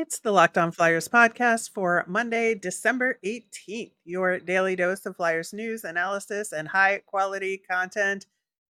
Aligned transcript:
It's 0.00 0.20
the 0.20 0.30
Locked 0.30 0.56
On 0.56 0.70
Flyers 0.70 1.08
podcast 1.08 1.70
for 1.74 2.04
Monday, 2.06 2.54
December 2.54 3.18
18th. 3.26 3.90
Your 4.04 4.38
daily 4.38 4.76
dose 4.76 5.04
of 5.04 5.16
Flyers 5.16 5.52
news, 5.52 5.82
analysis, 5.82 6.52
and 6.52 6.68
high 6.68 7.02
quality 7.04 7.60
content 7.68 8.24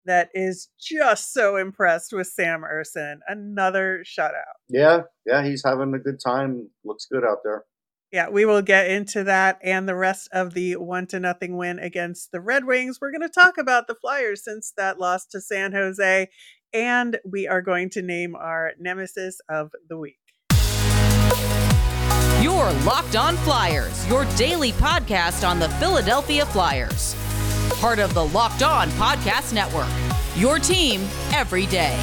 that 0.06 0.30
is 0.34 0.70
just 0.80 1.34
so 1.34 1.58
impressed 1.58 2.14
with 2.14 2.28
Sam 2.28 2.62
Ersson. 2.62 3.18
Another 3.28 4.06
shutout. 4.06 4.56
Yeah, 4.70 5.02
yeah, 5.26 5.44
he's 5.44 5.64
having 5.66 5.94
a 5.94 6.00
good 6.00 6.22
time. 6.26 6.70
Looks 6.86 7.08
good 7.12 7.26
out 7.26 7.40
there. 7.44 7.66
Yeah, 8.14 8.30
we 8.30 8.46
will 8.46 8.62
get 8.62 8.90
into 8.90 9.26
that 9.26 9.60
and 9.62 9.86
the 9.86 9.96
rest 9.96 10.30
of 10.32 10.54
the 10.54 10.78
one 10.78 11.08
to 11.08 11.20
nothing 11.20 11.58
win 11.58 11.78
against 11.78 12.32
the 12.32 12.40
Red 12.40 12.64
Wings. 12.64 13.00
We're 13.02 13.12
going 13.12 13.20
to 13.20 13.28
talk 13.28 13.58
about 13.58 13.88
the 13.88 13.96
Flyers 13.96 14.46
since 14.46 14.72
that 14.78 14.98
loss 14.98 15.26
to 15.26 15.42
San 15.42 15.74
Jose, 15.74 16.30
and 16.72 17.20
we 17.30 17.50
are 17.50 17.62
going 17.62 17.90
to 17.90 18.02
name 18.02 18.34
our 18.34 18.72
nemesis 18.80 19.42
of 19.50 19.72
the 19.90 19.98
week. 19.98 20.20
Your 22.42 22.72
Locked 22.84 23.16
On 23.16 23.36
Flyers, 23.38 24.08
your 24.08 24.26
daily 24.36 24.72
podcast 24.74 25.46
on 25.46 25.58
the 25.58 25.70
Philadelphia 25.70 26.46
Flyers. 26.46 27.16
Part 27.80 27.98
of 27.98 28.14
the 28.14 28.26
Locked 28.28 28.62
On 28.62 28.90
Podcast 28.92 29.54
Network. 29.54 29.90
Your 30.36 30.60
team 30.60 31.02
every 31.34 31.66
day. 31.66 31.98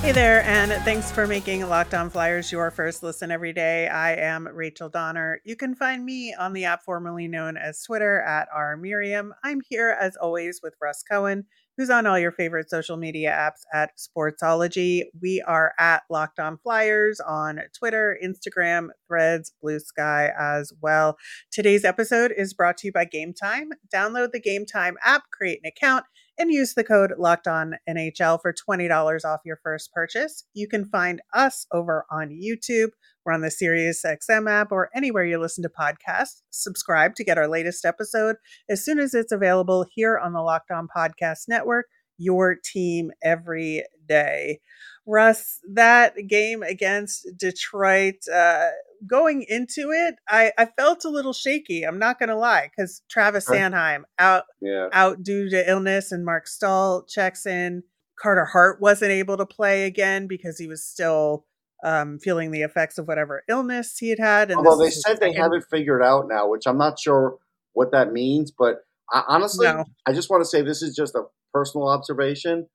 Hey 0.00 0.10
there, 0.10 0.42
and 0.42 0.72
thanks 0.82 1.12
for 1.12 1.28
making 1.28 1.68
Locked 1.68 1.94
On 1.94 2.10
Flyers 2.10 2.50
your 2.50 2.72
first 2.72 3.04
listen 3.04 3.30
every 3.30 3.52
day. 3.52 3.86
I 3.86 4.16
am 4.16 4.48
Rachel 4.48 4.88
Donner. 4.88 5.40
You 5.44 5.54
can 5.54 5.76
find 5.76 6.04
me 6.04 6.34
on 6.34 6.52
the 6.52 6.64
app 6.64 6.82
formerly 6.82 7.28
known 7.28 7.56
as 7.56 7.84
Twitter 7.84 8.20
at 8.22 8.48
rmiriam. 8.50 9.30
I'm 9.44 9.60
here 9.68 9.96
as 10.00 10.16
always 10.16 10.58
with 10.60 10.74
Russ 10.82 11.04
Cohen 11.08 11.46
who's 11.76 11.90
on 11.90 12.06
all 12.06 12.18
your 12.18 12.32
favorite 12.32 12.68
social 12.68 12.96
media 12.96 13.30
apps 13.30 13.62
at 13.72 13.92
Sportsology. 13.96 15.02
We 15.20 15.42
are 15.46 15.72
at 15.78 16.02
Locked 16.10 16.38
On 16.38 16.58
Flyers 16.58 17.20
on 17.20 17.60
Twitter, 17.76 18.18
Instagram, 18.22 18.88
Threads, 19.08 19.52
Blue 19.62 19.78
Sky 19.78 20.30
as 20.38 20.72
well. 20.80 21.16
Today's 21.50 21.84
episode 21.84 22.32
is 22.36 22.54
brought 22.54 22.78
to 22.78 22.88
you 22.88 22.92
by 22.92 23.04
Game 23.04 23.32
Time. 23.32 23.70
Download 23.94 24.32
the 24.32 24.40
Game 24.40 24.66
Time 24.66 24.96
app, 25.04 25.24
create 25.32 25.60
an 25.62 25.68
account, 25.68 26.04
and 26.38 26.50
use 26.50 26.74
the 26.74 26.84
code 26.84 27.12
Locked 27.18 27.46
On 27.46 27.74
NHL 27.88 28.40
for 28.40 28.52
$20 28.52 29.24
off 29.24 29.40
your 29.44 29.58
first 29.62 29.92
purchase. 29.92 30.44
You 30.54 30.68
can 30.68 30.84
find 30.84 31.20
us 31.34 31.66
over 31.72 32.04
on 32.10 32.30
YouTube 32.30 32.90
we're 33.24 33.32
on 33.32 33.40
the 33.40 33.48
SiriusXM 33.48 34.50
app 34.50 34.72
or 34.72 34.90
anywhere 34.94 35.24
you 35.24 35.38
listen 35.38 35.62
to 35.62 35.68
podcasts. 35.68 36.42
Subscribe 36.50 37.14
to 37.16 37.24
get 37.24 37.38
our 37.38 37.48
latest 37.48 37.84
episode 37.84 38.36
as 38.68 38.84
soon 38.84 38.98
as 38.98 39.14
it's 39.14 39.32
available 39.32 39.86
here 39.90 40.18
on 40.18 40.32
the 40.32 40.42
Locked 40.42 40.70
On 40.70 40.88
Podcast 40.94 41.48
Network. 41.48 41.86
Your 42.18 42.54
team 42.54 43.10
every 43.22 43.84
day. 44.08 44.60
Russ, 45.06 45.58
that 45.72 46.14
game 46.28 46.62
against 46.62 47.26
Detroit, 47.36 48.16
uh, 48.32 48.68
going 49.06 49.44
into 49.48 49.90
it, 49.90 50.14
I, 50.28 50.52
I 50.56 50.66
felt 50.66 51.04
a 51.04 51.10
little 51.10 51.32
shaky. 51.32 51.82
I'm 51.82 51.98
not 51.98 52.20
going 52.20 52.28
to 52.28 52.36
lie, 52.36 52.70
because 52.70 53.02
Travis 53.10 53.48
Sanheim 53.48 54.02
out 54.18 54.44
yeah. 54.60 54.88
out 54.92 55.24
due 55.24 55.50
to 55.50 55.68
illness, 55.68 56.12
and 56.12 56.24
Marc 56.24 56.46
Staal 56.46 57.04
checks 57.08 57.46
in. 57.46 57.82
Carter 58.16 58.44
Hart 58.44 58.80
wasn't 58.80 59.10
able 59.10 59.36
to 59.38 59.46
play 59.46 59.84
again 59.84 60.28
because 60.28 60.56
he 60.58 60.68
was 60.68 60.84
still 60.84 61.46
um, 61.82 62.18
feeling 62.18 62.50
the 62.50 62.62
effects 62.62 62.98
of 62.98 63.08
whatever 63.08 63.42
illness 63.48 63.98
he 63.98 64.10
had 64.10 64.18
had. 64.18 64.50
And 64.50 64.58
Although 64.58 64.82
they 64.82 64.90
said 64.90 65.20
they 65.20 65.32
have 65.32 65.52
it 65.52 65.64
figured 65.70 66.02
out 66.02 66.26
now, 66.28 66.48
which 66.48 66.66
I'm 66.66 66.78
not 66.78 66.98
sure 66.98 67.38
what 67.72 67.92
that 67.92 68.12
means. 68.12 68.50
But 68.50 68.78
I, 69.10 69.22
honestly, 69.28 69.66
no. 69.66 69.84
I 70.06 70.12
just 70.12 70.30
want 70.30 70.42
to 70.42 70.48
say 70.48 70.62
this 70.62 70.82
is 70.82 70.94
just 70.94 71.14
a 71.14 71.24
personal 71.52 71.88
observation. 71.88 72.66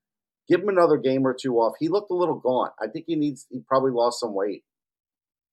Give 0.50 0.62
him 0.62 0.70
another 0.70 0.98
game 0.98 1.26
or 1.26 1.34
two 1.34 1.56
off. 1.56 1.76
He 1.80 1.90
looked 1.90 2.12
a 2.12 2.16
little 2.16 2.40
gaunt. 2.40 2.72
I 2.82 2.88
think 2.88 3.06
he 3.08 3.16
needs. 3.16 3.46
He 3.50 3.60
probably 3.68 3.92
lost 3.92 4.20
some 4.20 4.34
weight. 4.34 4.64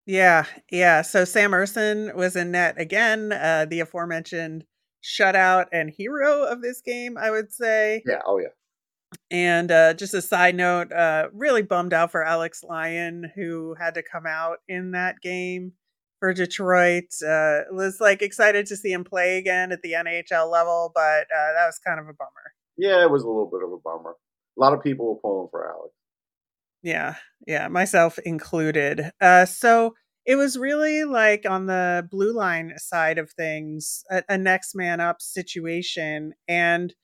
Yeah, 0.07 0.45
yeah. 0.71 1.03
So 1.03 1.25
Sam 1.25 1.53
Ersson 1.53 2.15
was 2.15 2.37
in 2.37 2.51
net 2.51 2.75
again. 2.79 3.33
Uh, 3.33 3.67
the 3.69 3.81
aforementioned 3.81 4.65
shutout 5.03 5.67
and 5.73 5.91
hero 5.91 6.45
of 6.45 6.63
this 6.63 6.81
game, 6.81 7.17
I 7.17 7.31
would 7.31 7.53
say. 7.53 8.03
Yeah. 8.07 8.21
Oh 8.27 8.39
yeah. 8.39 8.49
And 9.31 9.71
uh, 9.71 9.95
just 9.95 10.15
a 10.15 10.23
side 10.23 10.55
note, 10.55 10.93
uh, 10.93 11.29
really 11.33 11.63
bummed 11.63 11.93
out 11.93 12.13
for 12.13 12.25
Alex 12.25 12.63
Lyon, 12.63 13.31
who 13.35 13.75
had 13.79 13.95
to 13.95 14.03
come 14.03 14.27
out 14.27 14.59
in 14.69 14.93
that 14.93 15.17
game 15.23 15.73
for 16.21 16.33
Detroit. 16.33 17.05
Uh, 17.27 17.61
was 17.71 17.99
like 18.01 18.23
excited 18.23 18.67
to 18.67 18.77
see 18.77 18.93
him 18.93 19.05
play 19.05 19.39
again 19.39 19.73
at 19.73 19.83
the 19.83 19.93
NHL 19.93 20.51
level, 20.51 20.93
but 20.95 21.01
uh, 21.03 21.53
that 21.55 21.67
was 21.67 21.79
kind 21.87 22.01
of 22.01 22.07
a 22.07 22.15
bummer. 22.15 22.53
Yeah, 22.77 23.03
it 23.03 23.11
was 23.11 23.23
a 23.23 23.29
little 23.29 23.51
bit 23.51 23.63
of 23.63 23.73
a 23.73 23.79
bummer. 23.79 24.15
A 24.57 24.61
lot 24.61 24.73
of 24.73 24.83
people 24.83 25.07
were 25.07 25.21
pulling 25.21 25.49
for 25.51 25.69
Alex. 25.69 25.93
Yeah, 26.83 27.17
yeah, 27.47 27.69
myself 27.69 28.19
included. 28.19 29.11
Uh, 29.21 29.47
so 29.47 29.95
it 30.27 30.37
was 30.37 30.59
really 30.59 31.05
like 31.05 31.45
on 31.49 31.67
the 31.67 32.07
blue 32.11 32.33
line 32.33 32.73
side 32.79 33.19
of 33.19 33.31
things, 33.33 34.05
a, 34.11 34.23
a 34.29 34.39
next 34.39 34.75
man 34.75 35.01
up 35.01 35.21
situation, 35.21 36.33
and 36.49 36.95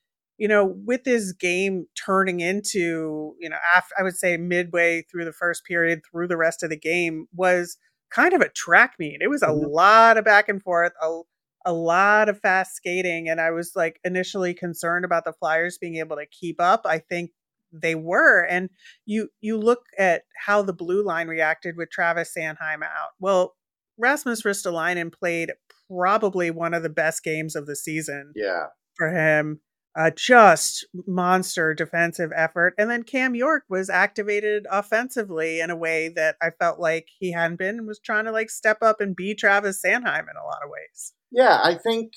you 0.41 0.47
know, 0.47 0.73
with 0.87 1.03
this 1.03 1.33
game 1.33 1.85
turning 2.03 2.39
into, 2.39 3.35
you 3.39 3.47
know, 3.47 3.59
after, 3.75 3.93
I 3.99 4.01
would 4.01 4.17
say 4.17 4.37
midway 4.37 5.03
through 5.03 5.25
the 5.25 5.31
first 5.31 5.63
period 5.65 6.01
through 6.03 6.29
the 6.29 6.35
rest 6.35 6.63
of 6.63 6.71
the 6.71 6.79
game 6.79 7.27
was 7.31 7.77
kind 8.09 8.33
of 8.33 8.41
a 8.41 8.49
track 8.49 8.95
meet. 8.97 9.19
It 9.21 9.29
was 9.29 9.43
a 9.43 9.49
mm-hmm. 9.49 9.71
lot 9.71 10.17
of 10.17 10.25
back 10.25 10.49
and 10.49 10.59
forth, 10.59 10.93
a, 10.99 11.21
a 11.63 11.73
lot 11.73 12.27
of 12.27 12.39
fast 12.39 12.75
skating. 12.75 13.29
And 13.29 13.39
I 13.39 13.51
was 13.51 13.73
like 13.75 13.99
initially 14.03 14.55
concerned 14.55 15.05
about 15.05 15.25
the 15.25 15.33
Flyers 15.33 15.77
being 15.77 15.97
able 15.97 16.15
to 16.15 16.25
keep 16.25 16.59
up. 16.59 16.87
I 16.87 16.97
think 16.97 17.33
they 17.71 17.93
were. 17.93 18.43
And 18.43 18.71
you 19.05 19.29
you 19.41 19.59
look 19.59 19.83
at 19.99 20.23
how 20.43 20.63
the 20.63 20.73
blue 20.73 21.03
line 21.05 21.27
reacted 21.27 21.77
with 21.77 21.91
Travis 21.91 22.33
Sanheim 22.35 22.81
out. 22.81 23.11
Well, 23.19 23.57
Rasmus 23.99 24.41
Ristolainen 24.41 25.13
played 25.13 25.51
probably 25.87 26.49
one 26.49 26.73
of 26.73 26.81
the 26.81 26.89
best 26.89 27.23
games 27.23 27.55
of 27.55 27.67
the 27.67 27.75
season. 27.75 28.33
Yeah. 28.35 28.69
For 28.95 29.11
him 29.11 29.61
uh, 29.95 30.11
just 30.15 30.85
monster 31.07 31.73
defensive 31.73 32.31
effort. 32.35 32.73
And 32.77 32.89
then 32.89 33.03
Cam 33.03 33.35
York 33.35 33.63
was 33.69 33.89
activated 33.89 34.65
offensively 34.71 35.59
in 35.59 35.69
a 35.69 35.75
way 35.75 36.09
that 36.09 36.37
I 36.41 36.51
felt 36.51 36.79
like 36.79 37.09
he 37.19 37.31
hadn't 37.31 37.57
been 37.57 37.79
and 37.79 37.87
was 37.87 37.99
trying 37.99 38.25
to 38.25 38.31
like 38.31 38.49
step 38.49 38.77
up 38.81 39.01
and 39.01 39.15
be 39.15 39.35
Travis 39.35 39.81
Sanheim 39.85 40.21
in 40.29 40.37
a 40.41 40.45
lot 40.45 40.63
of 40.63 40.69
ways. 40.69 41.13
Yeah, 41.31 41.59
I 41.61 41.75
think, 41.75 42.13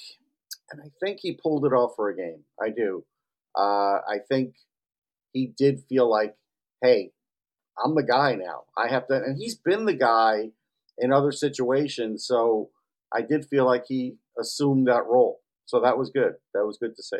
and 0.71 0.81
I 0.81 0.91
think 1.05 1.19
he 1.21 1.39
pulled 1.41 1.65
it 1.65 1.73
off 1.73 1.93
for 1.97 2.11
a 2.11 2.17
game. 2.17 2.45
I 2.63 2.71
do. 2.71 3.05
Uh, 3.57 3.99
I 4.09 4.19
think 4.29 4.55
he 5.33 5.53
did 5.57 5.83
feel 5.89 6.11
like, 6.11 6.35
hey, 6.83 7.11
I'm 7.83 7.95
the 7.95 8.03
guy 8.03 8.35
now. 8.35 8.63
I 8.77 8.89
have 8.89 9.07
to, 9.09 9.15
and 9.15 9.37
he's 9.37 9.57
been 9.57 9.85
the 9.85 9.95
guy 9.95 10.51
in 10.99 11.13
other 11.13 11.33
situations. 11.33 12.27
So 12.27 12.71
I 13.13 13.23
did 13.23 13.47
feel 13.47 13.65
like 13.65 13.85
he 13.89 14.17
assumed 14.41 14.87
that 14.87 15.07
role. 15.07 15.41
So 15.67 15.81
that 15.81 15.99
was 15.99 16.11
good. 16.11 16.35
That 16.55 16.67
was 16.67 16.79
good 16.79 16.95
to 16.97 17.03
see. 17.03 17.19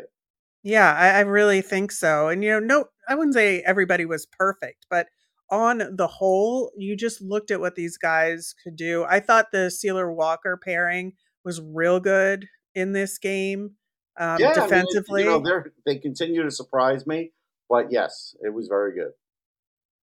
Yeah, 0.65 0.91
I, 0.93 1.09
I 1.09 1.19
really 1.19 1.61
think 1.61 1.91
so. 1.91 2.27
And 2.27 2.43
you 2.43 2.49
know, 2.49 2.59
no, 2.59 2.85
I 3.07 3.13
wouldn't 3.13 3.35
say 3.35 3.61
everybody 3.61 4.03
was 4.03 4.25
perfect, 4.25 4.87
but 4.89 5.07
on 5.51 5.95
the 5.95 6.07
whole, 6.07 6.71
you 6.75 6.97
just 6.97 7.21
looked 7.21 7.51
at 7.51 7.59
what 7.59 7.75
these 7.75 7.97
guys 7.97 8.55
could 8.63 8.75
do. 8.75 9.05
I 9.07 9.19
thought 9.19 9.51
the 9.51 9.69
Seeler 9.69 10.11
Walker 10.11 10.57
pairing 10.57 11.13
was 11.43 11.61
real 11.61 11.99
good 11.99 12.47
in 12.73 12.93
this 12.93 13.19
game. 13.19 13.75
Um, 14.17 14.39
yeah, 14.39 14.53
defensively, 14.53 15.27
I 15.27 15.33
mean, 15.33 15.45
you 15.45 15.51
know, 15.51 15.63
they 15.85 15.97
continue 15.97 16.41
to 16.41 16.49
surprise 16.49 17.05
me, 17.05 17.31
but 17.69 17.91
yes, 17.91 18.35
it 18.41 18.51
was 18.51 18.67
very 18.67 18.95
good. 18.95 19.11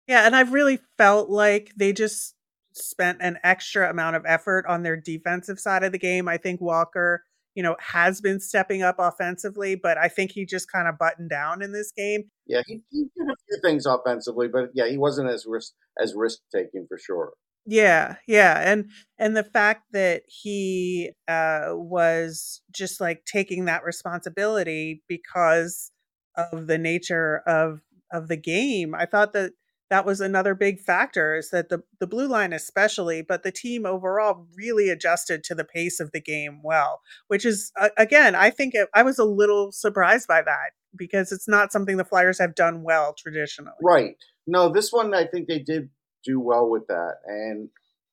Yeah, 0.08 0.28
and 0.28 0.36
I've 0.36 0.54
really 0.54 0.80
felt 0.96 1.32
like 1.32 1.72
they 1.76 1.92
just 1.92 2.36
spent 2.74 3.18
an 3.22 3.40
extra 3.44 3.90
amount 3.90 4.16
of 4.16 4.26
effort 4.28 4.68
on 4.68 4.84
their 4.84 4.96
defensive 4.96 5.60
side 5.60 5.84
of 5.84 5.92
the 5.92 5.98
game. 5.98 6.28
I 6.28 6.38
think 6.38 6.62
Walker 6.62 7.24
you 7.56 7.64
know, 7.64 7.76
has 7.80 8.22
been 8.22 8.40
stepping 8.40 8.82
up 8.82 8.96
offensively, 9.00 9.76
but 9.76 9.98
I 9.98 10.08
think 10.08 10.32
he 10.32 10.46
just 10.46 10.72
kind 10.72 10.88
of 10.88 10.98
buttoned 10.98 11.30
down 11.30 11.62
in 11.62 11.74
this 11.74 11.92
game. 11.92 12.24
Yeah, 12.48 12.62
he, 12.66 12.82
he 12.90 13.04
did 13.18 13.28
a 13.28 13.36
few 13.48 13.60
things 13.64 13.86
offensively, 13.86 14.48
but 14.48 14.70
yeah, 14.74 14.88
he 14.88 14.98
wasn't 14.98 15.30
as 15.30 15.46
risk 15.46 15.74
as 16.02 16.14
risk 16.16 16.40
taking 16.54 16.86
for 16.88 16.98
sure. 16.98 17.34
Yeah, 17.66 18.16
yeah, 18.28 18.60
and 18.60 18.90
and 19.20 19.38
the 19.38 19.44
fact 19.44 19.84
that 19.92 20.24
he 20.26 21.12
uh, 21.28 21.70
was 21.74 22.62
just 22.72 23.00
like 23.00 23.24
taking 23.26 23.66
that 23.66 23.84
responsibility 23.84 25.04
because 25.08 25.92
of 26.36 26.68
the 26.68 26.80
nature 26.80 27.44
of 27.46 27.82
of 28.12 28.30
the 28.30 28.38
game, 28.38 28.96
I 28.96 29.06
thought 29.06 29.34
that 29.34 29.52
that 29.92 30.06
was 30.06 30.20
another 30.20 30.56
big 30.56 30.80
factor 30.80 31.36
is 31.36 31.52
that 31.52 31.70
the 31.70 31.84
the 32.00 32.08
blue 32.08 32.28
line 32.28 32.54
especially 32.54 33.22
but 33.22 33.44
the 33.44 33.52
team 33.52 33.86
overall 33.86 34.48
really 34.56 34.90
adjusted 34.90 35.44
to 35.44 35.54
the 35.54 35.64
pace 35.64 36.00
of 36.00 36.12
the 36.12 36.22
game 36.22 36.62
well 36.64 37.02
which 37.28 37.46
is 37.46 37.72
uh, 37.80 37.90
again 37.98 38.34
i 38.34 38.50
think 38.50 38.74
it, 38.74 38.90
i 38.96 39.04
was 39.04 39.20
a 39.20 39.26
little 39.26 39.72
surprised 39.72 40.28
by 40.28 40.42
that 40.42 40.72
because 40.96 41.32
it's 41.32 41.48
not 41.48 41.72
something 41.72 41.98
the 41.98 42.04
flyers 42.04 42.40
have 42.40 42.56
done 42.56 42.84
well 42.84 43.14
traditionally. 43.18 43.72
Right. 43.82 44.16
No 44.48 44.70
this 44.70 44.92
one 44.92 45.14
i 45.14 45.26
think 45.26 45.48
they 45.48 45.60
did 45.60 45.90
do 46.24 46.40
well 46.40 46.70
with 46.70 46.88
that 46.88 47.16
and 47.26 47.70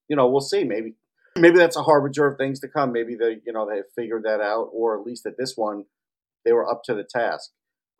you 0.08 0.16
know 0.16 0.28
we'll 0.28 0.40
see. 0.40 0.64
Maybe 0.64 0.94
maybe 1.36 1.58
that's 1.58 1.76
a 1.76 1.82
harbinger 1.82 2.26
of 2.26 2.38
things 2.38 2.60
to 2.60 2.68
come. 2.68 2.92
Maybe 2.92 3.14
they 3.14 3.38
you 3.46 3.52
know 3.52 3.68
they 3.68 3.82
figured 3.96 4.24
that 4.24 4.40
out 4.40 4.70
or 4.72 4.98
at 4.98 5.06
least 5.06 5.26
at 5.26 5.38
this 5.38 5.54
one 5.56 5.84
they 6.44 6.52
were 6.52 6.68
up 6.68 6.82
to 6.84 6.94
the 6.94 7.04
task. 7.04 7.50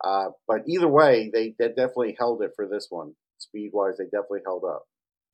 Uh, 0.03 0.29
but 0.47 0.61
either 0.65 0.87
way, 0.87 1.29
they, 1.31 1.53
they 1.59 1.67
definitely 1.67 2.15
held 2.17 2.41
it 2.41 2.51
for 2.55 2.65
this 2.65 2.87
one. 2.89 3.13
Speed 3.39 3.71
wise, 3.73 3.97
they 3.97 4.05
definitely 4.05 4.41
held 4.45 4.63
up. 4.63 4.85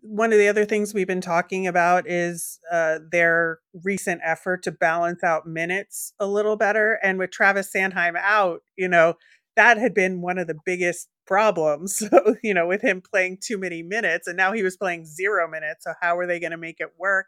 One 0.01 0.31
of 0.31 0.37
the 0.37 0.47
other 0.47 0.65
things 0.65 0.93
we've 0.93 1.07
been 1.07 1.21
talking 1.21 1.65
about 1.65 2.07
is 2.07 2.59
uh, 2.71 2.99
their 3.11 3.59
recent 3.83 4.21
effort 4.23 4.61
to 4.63 4.71
balance 4.71 5.23
out 5.23 5.47
minutes 5.47 6.13
a 6.19 6.27
little 6.27 6.55
better. 6.55 6.99
And 7.01 7.17
with 7.17 7.31
Travis 7.31 7.71
Sanheim 7.75 8.15
out, 8.15 8.61
you 8.77 8.87
know, 8.87 9.15
that 9.55 9.77
had 9.77 9.93
been 9.93 10.21
one 10.21 10.37
of 10.37 10.47
the 10.47 10.59
biggest 10.65 11.09
problems, 11.25 12.03
you 12.43 12.53
know, 12.53 12.67
with 12.67 12.81
him 12.81 13.01
playing 13.01 13.39
too 13.41 13.57
many 13.57 13.81
minutes. 13.81 14.27
And 14.27 14.37
now 14.37 14.51
he 14.51 14.61
was 14.63 14.77
playing 14.77 15.05
zero 15.05 15.49
minutes. 15.49 15.85
So, 15.85 15.93
how 16.01 16.17
are 16.17 16.27
they 16.27 16.39
going 16.39 16.51
to 16.51 16.57
make 16.57 16.79
it 16.79 16.93
work? 16.99 17.27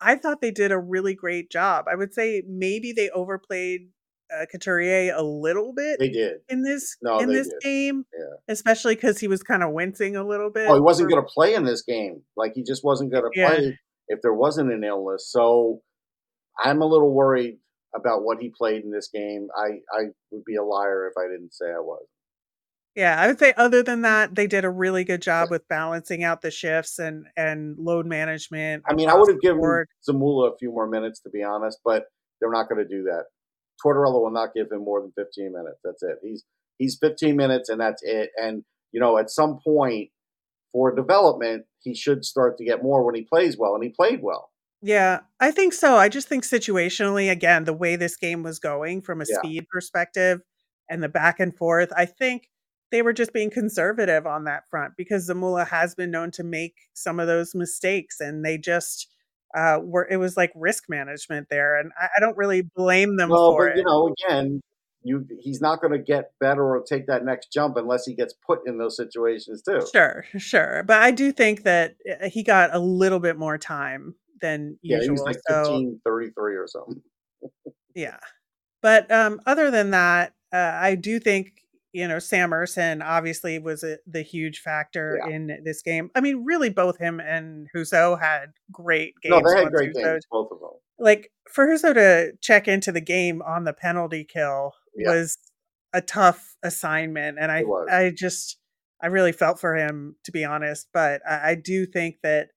I 0.00 0.16
thought 0.16 0.40
they 0.40 0.50
did 0.50 0.72
a 0.72 0.78
really 0.78 1.14
great 1.14 1.50
job. 1.50 1.84
I 1.90 1.94
would 1.94 2.14
say 2.14 2.42
maybe 2.48 2.92
they 2.92 3.10
overplayed 3.10 3.90
uh, 4.34 4.46
Couturier 4.50 5.14
a 5.14 5.22
little 5.22 5.72
bit. 5.72 5.98
They 5.98 6.10
did 6.10 6.38
in 6.48 6.62
this 6.62 6.96
no, 7.02 7.18
in 7.18 7.28
this 7.28 7.48
did. 7.48 7.60
game, 7.62 8.04
yeah. 8.12 8.36
especially 8.48 8.94
because 8.94 9.18
he 9.18 9.28
was 9.28 9.42
kind 9.42 9.62
of 9.62 9.72
wincing 9.72 10.16
a 10.16 10.26
little 10.26 10.50
bit. 10.50 10.68
Oh, 10.68 10.74
he 10.74 10.80
wasn't 10.80 11.10
going 11.10 11.22
to 11.22 11.28
play 11.28 11.54
in 11.54 11.64
this 11.64 11.82
game. 11.82 12.22
Like 12.36 12.52
he 12.54 12.62
just 12.62 12.84
wasn't 12.84 13.12
going 13.12 13.24
to 13.24 13.30
yeah. 13.34 13.48
play 13.48 13.78
if 14.08 14.20
there 14.22 14.34
wasn't 14.34 14.72
an 14.72 14.84
illness. 14.84 15.30
So 15.30 15.82
I'm 16.58 16.82
a 16.82 16.86
little 16.86 17.12
worried 17.12 17.58
about 17.94 18.22
what 18.22 18.38
he 18.40 18.52
played 18.56 18.84
in 18.84 18.90
this 18.90 19.08
game. 19.12 19.48
I 19.56 19.80
I 19.92 20.04
would 20.30 20.44
be 20.44 20.56
a 20.56 20.64
liar 20.64 21.08
if 21.08 21.14
I 21.18 21.26
didn't 21.28 21.54
say 21.54 21.66
I 21.66 21.80
was. 21.80 22.04
Yeah, 22.96 23.20
I 23.20 23.28
would 23.28 23.38
say 23.38 23.54
other 23.56 23.84
than 23.84 24.02
that, 24.02 24.34
they 24.34 24.48
did 24.48 24.64
a 24.64 24.70
really 24.70 25.04
good 25.04 25.22
job 25.22 25.48
with 25.48 25.66
balancing 25.68 26.24
out 26.24 26.42
the 26.42 26.50
shifts 26.50 26.98
and 26.98 27.26
and 27.36 27.76
load 27.78 28.06
management. 28.06 28.82
I 28.88 28.94
mean, 28.94 29.08
I 29.08 29.14
would 29.14 29.30
have 29.30 29.40
given 29.40 29.60
Zamula 30.08 30.52
a 30.52 30.56
few 30.58 30.72
more 30.72 30.88
minutes 30.88 31.20
to 31.20 31.30
be 31.30 31.42
honest, 31.42 31.78
but 31.84 32.06
they're 32.40 32.50
not 32.50 32.68
going 32.68 32.84
to 32.84 32.88
do 32.88 33.04
that. 33.04 33.24
Tortorella 33.84 34.20
will 34.20 34.30
not 34.30 34.54
give 34.54 34.70
him 34.70 34.84
more 34.84 35.00
than 35.00 35.12
15 35.16 35.52
minutes. 35.52 35.78
That's 35.84 36.02
it. 36.02 36.18
He's 36.22 36.44
he's 36.78 36.98
15 37.00 37.36
minutes 37.36 37.68
and 37.68 37.80
that's 37.80 38.02
it. 38.02 38.30
And 38.40 38.64
you 38.92 39.00
know, 39.00 39.18
at 39.18 39.30
some 39.30 39.58
point 39.62 40.10
for 40.72 40.94
development, 40.94 41.64
he 41.80 41.94
should 41.94 42.24
start 42.24 42.58
to 42.58 42.64
get 42.64 42.82
more 42.82 43.04
when 43.04 43.14
he 43.14 43.22
plays 43.22 43.56
well, 43.58 43.74
and 43.74 43.82
he 43.82 43.90
played 43.90 44.20
well. 44.22 44.50
Yeah, 44.82 45.20
I 45.40 45.50
think 45.50 45.74
so. 45.74 45.96
I 45.96 46.08
just 46.08 46.28
think 46.28 46.44
situationally, 46.44 47.30
again, 47.30 47.64
the 47.64 47.72
way 47.74 47.96
this 47.96 48.16
game 48.16 48.42
was 48.42 48.58
going 48.58 49.02
from 49.02 49.20
a 49.20 49.26
Yeah. 49.28 49.36
speed 49.38 49.66
perspective 49.70 50.40
and 50.88 51.02
the 51.02 51.08
back 51.08 51.38
and 51.38 51.54
forth, 51.56 51.92
I 51.96 52.06
think 52.06 52.48
they 52.90 53.02
were 53.02 53.12
just 53.12 53.32
being 53.32 53.50
conservative 53.50 54.26
on 54.26 54.44
that 54.44 54.64
front 54.70 54.94
because 54.96 55.28
Zamula 55.28 55.66
has 55.68 55.94
been 55.94 56.10
known 56.10 56.30
to 56.32 56.42
make 56.42 56.74
some 56.94 57.20
of 57.20 57.26
those 57.26 57.54
mistakes 57.54 58.20
and 58.20 58.44
they 58.44 58.56
just 58.58 59.09
uh 59.54 59.78
were 59.82 60.06
it 60.10 60.16
was 60.16 60.36
like 60.36 60.52
risk 60.54 60.84
management 60.88 61.48
there 61.50 61.78
and 61.78 61.92
I, 62.00 62.08
I 62.16 62.20
don't 62.20 62.36
really 62.36 62.62
blame 62.62 63.16
them 63.16 63.30
Well, 63.30 63.52
for 63.52 63.68
but 63.68 63.76
you 63.76 63.84
know, 63.84 64.14
again, 64.28 64.60
you 65.02 65.26
he's 65.40 65.60
not 65.60 65.80
going 65.80 65.92
to 65.92 65.98
get 65.98 66.32
better 66.40 66.62
or 66.62 66.82
take 66.82 67.06
that 67.06 67.24
next 67.24 67.52
jump 67.52 67.76
unless 67.76 68.04
he 68.04 68.14
gets 68.14 68.34
put 68.46 68.60
in 68.66 68.78
those 68.78 68.96
situations 68.96 69.62
too. 69.62 69.80
Sure, 69.92 70.24
sure. 70.36 70.82
But 70.86 71.02
I 71.02 71.10
do 71.10 71.32
think 71.32 71.62
that 71.62 71.96
uh, 72.08 72.28
he 72.28 72.42
got 72.42 72.74
a 72.74 72.78
little 72.78 73.20
bit 73.20 73.38
more 73.38 73.58
time 73.58 74.14
than 74.40 74.78
Yeah, 74.82 75.00
he 75.00 75.10
was 75.10 75.22
like 75.22 75.38
So 75.48 75.64
15, 75.64 76.00
33 76.04 76.56
or 76.56 76.66
something. 76.66 77.02
Yeah. 77.94 78.18
But 78.82 79.10
um, 79.10 79.40
other 79.46 79.70
than 79.70 79.90
that, 79.90 80.32
uh, 80.52 80.72
I 80.74 80.94
do 80.94 81.20
think 81.20 81.52
you 81.92 82.06
know 82.08 82.18
Sam 82.18 82.50
Ersson 82.50 83.04
obviously 83.04 83.58
was 83.58 83.82
a, 83.82 83.98
the 84.06 84.22
huge 84.22 84.60
factor 84.60 85.18
Yeah. 85.26 85.34
in 85.34 85.60
this 85.64 85.82
game. 85.82 86.10
I 86.14 86.20
mean, 86.20 86.44
really, 86.44 86.70
both 86.70 86.98
him 86.98 87.20
and 87.20 87.68
Husso 87.74 88.20
had 88.20 88.52
great 88.70 89.14
No, 89.24 89.40
games. 89.40 89.54
they 89.54 89.60
had 89.64 89.72
great 89.72 89.90
Husso- 89.94 90.04
games, 90.04 90.26
both 90.30 90.50
of 90.52 90.60
them. 90.60 90.70
Like 90.98 91.32
for 91.50 91.66
Husso 91.66 91.94
to 91.94 92.32
check 92.40 92.68
into 92.68 92.92
the 92.92 93.00
game 93.00 93.42
on 93.42 93.64
the 93.64 93.72
penalty 93.72 94.24
kill 94.24 94.74
Yeah. 94.94 95.10
was 95.10 95.38
a 95.92 96.00
tough 96.00 96.56
assignment, 96.62 97.38
and 97.40 97.50
I 97.50 97.64
I 97.90 98.10
just 98.10 98.58
I 99.02 99.06
really 99.08 99.32
felt 99.32 99.58
for 99.58 99.74
him 99.76 100.16
to 100.24 100.30
be 100.32 100.44
honest. 100.44 100.88
But 100.92 101.22
I, 101.28 101.50
I 101.50 101.54
do 101.56 101.86
think 101.86 102.18
that 102.22 102.48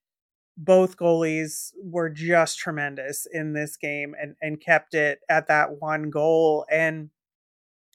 both 0.55 0.97
goalies 0.97 1.71
were 1.83 2.09
just 2.11 2.59
tremendous 2.59 3.25
in 3.31 3.53
this 3.53 3.75
game 3.77 4.13
and 4.21 4.35
and 4.41 4.61
kept 4.61 4.93
it 4.93 5.19
at 5.29 5.47
that 5.47 5.81
one 5.81 6.11
goal 6.11 6.65
and 6.69 7.09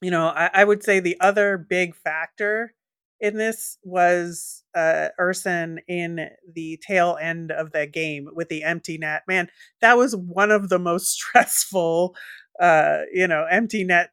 you 0.02 0.10
know 0.10 0.28
I, 0.28 0.50
I 0.52 0.64
would 0.64 0.82
say 0.82 1.00
the 1.00 1.16
other 1.20 1.58
big 1.58 1.94
factor 1.94 2.74
in 3.20 3.36
this 3.36 3.78
was 3.82 4.62
uh 4.74 5.08
Ersson 5.20 5.78
in 5.88 6.28
the 6.52 6.78
tail 6.86 7.18
end 7.20 7.50
of 7.50 7.72
the 7.72 7.86
game 7.86 8.28
with 8.32 8.48
the 8.48 8.62
empty 8.62 8.98
net 8.98 9.22
man 9.26 9.48
that 9.80 9.96
was 9.96 10.14
one 10.14 10.50
of 10.50 10.68
the 10.68 10.78
most 10.78 11.08
stressful 11.12 12.14
uh 12.60 13.00
you 13.12 13.26
know 13.26 13.46
empty 13.50 13.84
net 13.84 14.10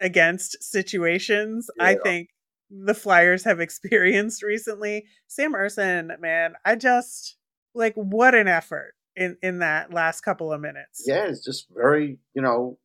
against 0.00 0.62
situations 0.62 1.68
I 1.78 1.94
think 1.94 2.30
the 2.70 2.94
Flyers 2.94 3.44
have 3.44 3.60
experienced 3.60 4.42
recently. 4.42 5.06
Sam 5.26 5.54
Ersson, 5.54 6.18
man, 6.20 6.54
I 6.64 6.76
just 6.76 7.36
like 7.74 7.94
what 7.94 8.34
an 8.34 8.48
effort 8.48 8.94
in 9.16 9.36
in 9.42 9.58
that 9.58 9.92
last 9.92 10.22
couple 10.22 10.52
of 10.52 10.60
minutes. 10.60 11.04
Yeah, 11.06 11.24
it's 11.26 11.44
just 11.44 11.66
very, 11.70 12.18
you 12.34 12.42
know, 12.42 12.78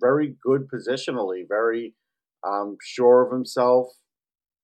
very 0.00 0.36
good 0.44 0.68
positionally, 0.72 1.42
very 1.48 1.94
um, 2.46 2.76
sure 2.82 3.22
of 3.26 3.32
himself. 3.32 3.86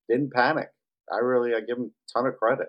Didn't 0.08 0.32
panic. 0.32 0.68
I 1.12 1.18
really, 1.18 1.54
I 1.54 1.60
give 1.60 1.78
him 1.78 1.92
a 1.92 2.18
ton 2.18 2.26
of 2.26 2.36
credit. 2.38 2.68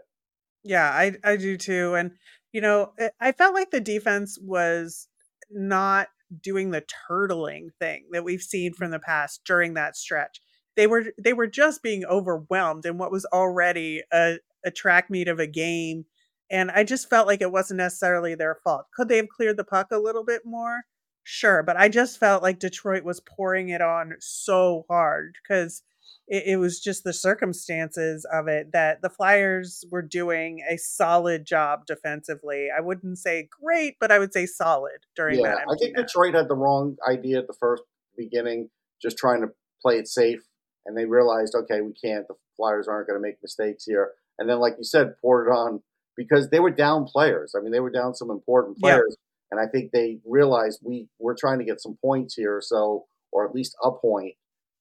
Yeah, 0.63 0.89
I 0.89 1.13
I 1.23 1.37
do 1.37 1.57
too. 1.57 1.95
And 1.95 2.11
you 2.51 2.61
know, 2.61 2.93
I- 2.99 3.11
I 3.19 3.31
felt 3.31 3.53
like 3.53 3.71
the 3.71 3.79
defense 3.81 4.37
was 4.41 5.07
not 5.49 6.09
doing 6.41 6.71
the 6.71 6.83
turtling 7.09 7.69
thing 7.79 8.07
that 8.11 8.23
we've 8.23 8.41
seen 8.43 8.73
from 8.73 8.91
the 8.91 8.99
past 8.99 9.41
during 9.45 9.73
that 9.73 9.95
stretch. 9.97 10.41
They 10.75 10.87
were 10.87 11.05
they 11.17 11.33
were 11.33 11.47
just 11.47 11.83
being 11.83 12.05
overwhelmed 12.05 12.85
in 12.85 12.97
what 12.97 13.11
was 13.11 13.25
already 13.33 14.03
a, 14.13 14.37
a 14.65 14.71
track 14.71 15.09
meet 15.09 15.27
of 15.27 15.39
a 15.39 15.47
game. 15.47 16.05
And 16.49 16.69
I 16.71 16.83
just 16.83 17.09
felt 17.09 17.27
like 17.27 17.41
it 17.41 17.51
wasn't 17.51 17.77
necessarily 17.79 18.35
their 18.35 18.55
fault. 18.63 18.85
Could 18.93 19.07
they 19.09 19.17
have 19.17 19.29
cleared 19.29 19.57
the 19.57 19.63
puck 19.63 19.87
a 19.91 19.97
little 19.97 20.23
bit 20.25 20.41
more? 20.45 20.83
Sure. 21.23 21.63
But 21.63 21.77
I 21.77 21.89
just 21.89 22.19
felt 22.19 22.43
like 22.43 22.59
Detroit 22.59 23.03
was 23.03 23.19
pouring 23.19 23.69
it 23.69 23.81
on 23.81 24.15
so 24.19 24.85
hard 24.89 25.35
because 25.41 25.83
it, 26.27 26.43
it 26.47 26.57
was 26.57 26.79
just 26.79 27.03
the 27.03 27.13
circumstances 27.13 28.25
of 28.31 28.47
it 28.47 28.71
that 28.71 29.01
the 29.01 29.09
Flyers 29.09 29.85
were 29.91 30.01
doing 30.01 30.63
a 30.69 30.77
solid 30.77 31.45
job 31.45 31.85
defensively. 31.85 32.69
I 32.75 32.81
wouldn't 32.81 33.19
say 33.19 33.49
great, 33.61 33.97
but 33.99 34.11
I 34.11 34.19
would 34.19 34.33
say 34.33 34.45
solid 34.45 35.05
during 35.15 35.39
Yeah, 35.39 35.55
that. 35.55 35.65
I 35.69 35.75
think. 35.79 35.95
Detroit 35.95 36.33
had 36.33 36.47
the 36.47 36.55
wrong 36.55 36.97
idea 37.07 37.39
at 37.39 37.47
the 37.47 37.55
first 37.59 37.83
beginning, 38.17 38.69
just 39.01 39.17
trying 39.17 39.41
to 39.41 39.47
play 39.81 39.97
it 39.97 40.07
safe, 40.07 40.41
and 40.85 40.97
they 40.97 41.05
realized, 41.05 41.53
okay, 41.55 41.81
we 41.81 41.93
can't. 41.93 42.27
The 42.27 42.35
Flyers 42.55 42.87
aren't 42.87 43.07
going 43.07 43.19
to 43.19 43.21
make 43.21 43.37
mistakes 43.41 43.85
here, 43.85 44.11
and 44.39 44.49
then, 44.49 44.59
like 44.59 44.75
you 44.77 44.83
said, 44.83 45.15
poured 45.21 45.47
it 45.47 45.51
on 45.51 45.81
because 46.15 46.49
they 46.49 46.59
were 46.59 46.71
down 46.71 47.05
players. 47.05 47.55
I 47.57 47.61
mean, 47.61 47.71
they 47.71 47.79
were 47.79 47.89
down 47.89 48.13
some 48.13 48.29
important 48.29 48.77
players, 48.77 49.15
and 49.51 49.59
I 49.59 49.67
think 49.67 49.91
they 49.91 50.19
realized 50.25 50.79
we 50.83 51.09
we're 51.19 51.35
trying 51.37 51.59
to 51.59 51.65
get 51.65 51.81
some 51.81 51.97
points 52.03 52.35
here, 52.35 52.61
so 52.61 53.07
or 53.31 53.47
at 53.47 53.55
least 53.55 53.75
a 53.83 53.91
point, 53.91 54.35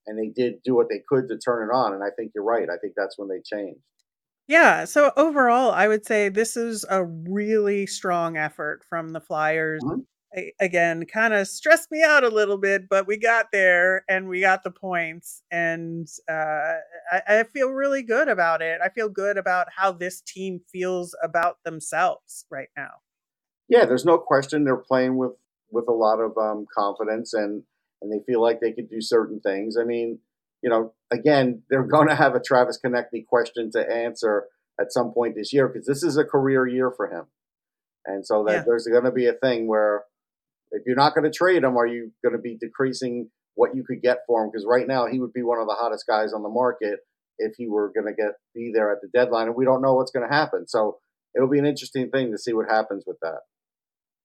and 0.07 0.19
they 0.19 0.29
did 0.29 0.63
do 0.65 0.75
what 0.75 0.89
they 0.89 1.03
could 1.09 1.29
to 1.29 1.39
turn 1.39 1.69
it 1.69 1.73
on. 1.73 1.95
And 1.95 2.03
I 2.05 2.11
think 2.17 2.33
you're 2.35 2.45
right. 2.45 2.69
I 2.71 2.79
think 2.79 2.95
that's 2.97 3.19
when 3.19 3.29
they 3.29 3.41
changed. 3.43 3.83
Yeah. 4.49 4.85
So 4.85 5.13
overall, 5.17 5.71
I 5.71 5.87
would 5.89 6.05
say 6.07 6.29
this 6.29 6.57
is 6.57 6.85
a 6.91 7.05
really 7.05 7.87
strong 7.87 8.37
effort 8.37 8.85
from 8.89 9.11
the 9.11 9.21
Flyers. 9.21 9.83
Mhm. 9.83 10.05
A- 10.37 10.53
Again, 10.61 11.07
kind 11.07 11.35
of 11.35 11.47
stressed 11.49 11.91
me 11.91 12.03
out 12.03 12.25
a 12.25 12.29
little 12.29 12.59
bit, 12.59 12.89
but 12.89 13.07
we 13.07 13.17
got 13.17 13.47
there 13.53 14.05
and 14.09 14.29
we 14.29 14.41
got 14.41 14.63
the 14.65 14.71
points, 14.71 15.43
and 15.51 16.09
uh, 16.29 16.75
I, 17.13 17.23
I 17.41 17.45
feel 17.45 17.71
really 17.71 18.03
good 18.03 18.29
about 18.29 18.63
it. 18.63 18.81
I 18.83 18.89
feel 18.91 19.09
good 19.09 19.37
about 19.39 19.69
how 19.77 19.93
this 19.93 20.21
team 20.21 20.61
feels 20.73 21.15
about 21.23 21.59
themselves 21.65 22.47
right 22.51 22.69
now. 22.77 23.01
Yeah, 23.71 23.87
there's 23.87 24.05
no 24.05 24.19
question 24.19 24.65
they're 24.65 24.77
playing 24.77 25.17
with 25.17 25.33
with 25.71 25.87
a 25.89 25.93
lot 25.93 26.19
of 26.21 26.37
um, 26.37 26.67
confidence 26.77 27.33
and 27.33 27.63
and 28.03 28.13
they 28.13 28.23
feel 28.27 28.43
like 28.43 28.61
they 28.61 28.73
could 28.73 28.91
do 28.91 29.01
certain 29.01 29.41
things. 29.41 29.77
I 29.81 29.85
mean, 29.85 30.19
you 30.63 30.69
know, 30.69 30.93
again, 31.11 31.63
they're 31.71 31.83
going 31.97 32.09
to 32.09 32.15
have 32.17 32.35
a 32.35 32.41
Travis 32.41 32.79
Konecny 32.85 33.25
question 33.27 33.71
to 33.73 33.91
answer 33.91 34.47
at 34.81 34.93
some 34.93 35.13
point 35.13 35.37
this 35.37 35.53
year 35.53 35.69
because 35.69 35.87
this 35.87 36.03
is 36.03 36.17
a 36.17 36.25
career 36.25 36.67
year 36.67 36.91
for 36.95 37.11
him, 37.11 37.27
and 38.05 38.27
so 38.27 38.45
that 38.45 38.53
Yeah. 38.53 38.63
there's 38.67 38.87
going 38.87 39.05
to 39.05 39.13
be 39.13 39.27
a 39.27 39.33
thing 39.33 39.67
where 39.69 40.05
if 40.73 40.83
you're 40.87 40.97
not 40.97 41.15
going 41.15 41.25
to 41.31 41.37
trade 41.37 41.65
him, 41.65 41.77
are 41.77 41.87
you 41.87 42.13
going 42.25 42.35
to 42.35 42.43
be 42.43 42.57
decreasing 42.61 43.31
what 43.55 43.75
you 43.75 43.85
could 43.85 44.03
get 44.03 44.19
for 44.27 44.43
him? 44.43 44.51
Because 44.51 44.65
right 44.67 44.87
now 44.87 45.07
he 45.07 45.19
would 45.21 45.33
be 45.33 45.43
one 45.43 45.61
of 45.61 45.67
the 45.67 45.75
hottest 45.75 46.07
guys 46.09 46.33
on 46.33 46.43
the 46.43 46.49
market 46.49 47.01
if 47.39 47.55
he 47.57 47.69
were 47.69 47.93
going 47.93 48.07
to 48.07 48.15
get 48.15 48.33
be 48.55 48.71
there 48.75 48.91
at 48.91 48.99
the 49.03 49.09
deadline, 49.13 49.47
and 49.47 49.57
we 49.57 49.65
don't 49.65 49.83
know 49.83 49.95
what's 49.95 50.11
going 50.11 50.29
to 50.29 50.35
happen. 50.35 50.67
So 50.67 50.99
it'll 51.37 51.49
be 51.49 51.59
an 51.59 51.67
interesting 51.67 52.11
thing 52.11 52.33
to 52.33 52.39
see 52.39 52.53
what 52.53 52.69
happens 52.69 53.05
with 53.07 53.19
that. 53.23 53.41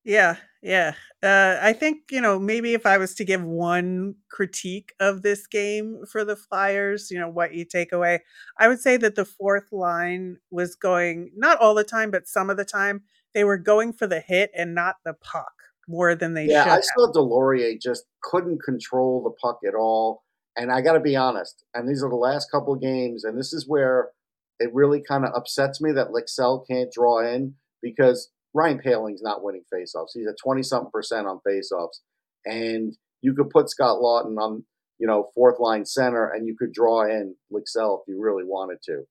Yeah, 0.06 0.38
yeah. 0.62 0.94
Uh, 1.24 1.58
I 1.62 1.74
think, 1.74 2.12
you 2.12 2.22
know, 2.22 2.38
maybe 2.38 2.74
if 2.76 2.86
I 2.86 2.98
was 2.98 3.16
to 3.16 3.26
give 3.26 3.44
one 3.44 4.16
critique 4.30 4.94
of 5.00 5.24
this 5.24 5.48
game 5.48 6.04
for 6.10 6.24
the 6.24 6.36
Flyers, 6.36 7.10
you 7.10 7.20
know, 7.20 7.30
what 7.30 7.56
you 7.56 7.66
take 7.66 7.92
away, 7.92 8.24
I 8.60 8.68
would 8.68 8.80
say 8.80 8.98
that 8.98 9.16
the 9.16 9.26
fourth 9.26 9.72
line 9.72 10.38
was 10.52 10.76
going, 10.76 11.32
not 11.36 11.60
all 11.60 11.74
the 11.74 11.84
time, 11.84 12.12
but 12.12 12.28
some 12.28 12.52
of 12.52 12.58
the 12.58 12.66
time, 12.66 13.04
they 13.34 13.44
were 13.44 13.58
going 13.58 13.94
for 13.94 14.08
the 14.08 14.20
hit 14.22 14.52
and 14.56 14.76
not 14.76 14.98
the 15.04 15.14
puck 15.14 15.54
more 15.88 16.14
than 16.16 16.36
they 16.36 16.50
Yeah, 16.50 16.64
should 16.64 16.72
I 16.72 16.76
have. 16.76 16.82
saw 16.82 17.12
Deslauriers 17.12 17.82
just 17.82 18.06
couldn't 18.22 18.62
control 18.64 19.24
the 19.24 19.32
puck 19.42 19.60
at 19.68 19.74
all. 19.76 20.24
And 20.58 20.72
I 20.72 20.82
got 20.82 20.94
to 20.94 21.02
be 21.02 21.16
honest, 21.18 21.66
and 21.74 21.88
these 21.90 22.02
are 22.02 22.10
the 22.10 22.16
last 22.16 22.50
couple 22.50 22.74
of 22.74 22.82
games, 22.82 23.26
and 23.26 23.38
this 23.38 23.52
is 23.52 23.68
where 23.68 24.12
it 24.60 24.74
really 24.74 25.02
kind 25.02 25.26
of 25.26 25.34
upsets 25.36 25.82
me 25.82 25.92
that 25.92 26.10
Lycksell 26.12 26.66
can't 26.66 26.90
draw 26.94 27.20
in 27.20 27.56
because 27.82 28.30
Ryan 28.56 28.80
Poehling's 28.80 29.22
not 29.22 29.44
winning 29.44 29.64
faceoffs. 29.72 30.12
He's 30.14 30.28
at 30.28 30.36
20 30.42 30.64
something 30.64 30.90
percent 30.90 31.28
on 31.28 31.42
faceoffs. 31.46 32.00
And 32.46 32.96
you 33.22 33.36
could 33.36 33.50
put 33.50 33.70
Scott 33.70 34.00
Laughton 34.00 34.38
on, 34.40 34.64
you 34.98 35.06
know, 35.06 35.30
fourth 35.36 35.60
line 35.60 35.86
center 35.86 36.30
and 36.30 36.48
you 36.48 36.56
could 36.58 36.72
draw 36.72 37.04
in 37.04 37.36
Lycksell 37.52 38.00
if 38.00 38.08
you 38.08 38.22
really 38.22 38.46
wanted 38.46 38.78
to. 38.86 39.04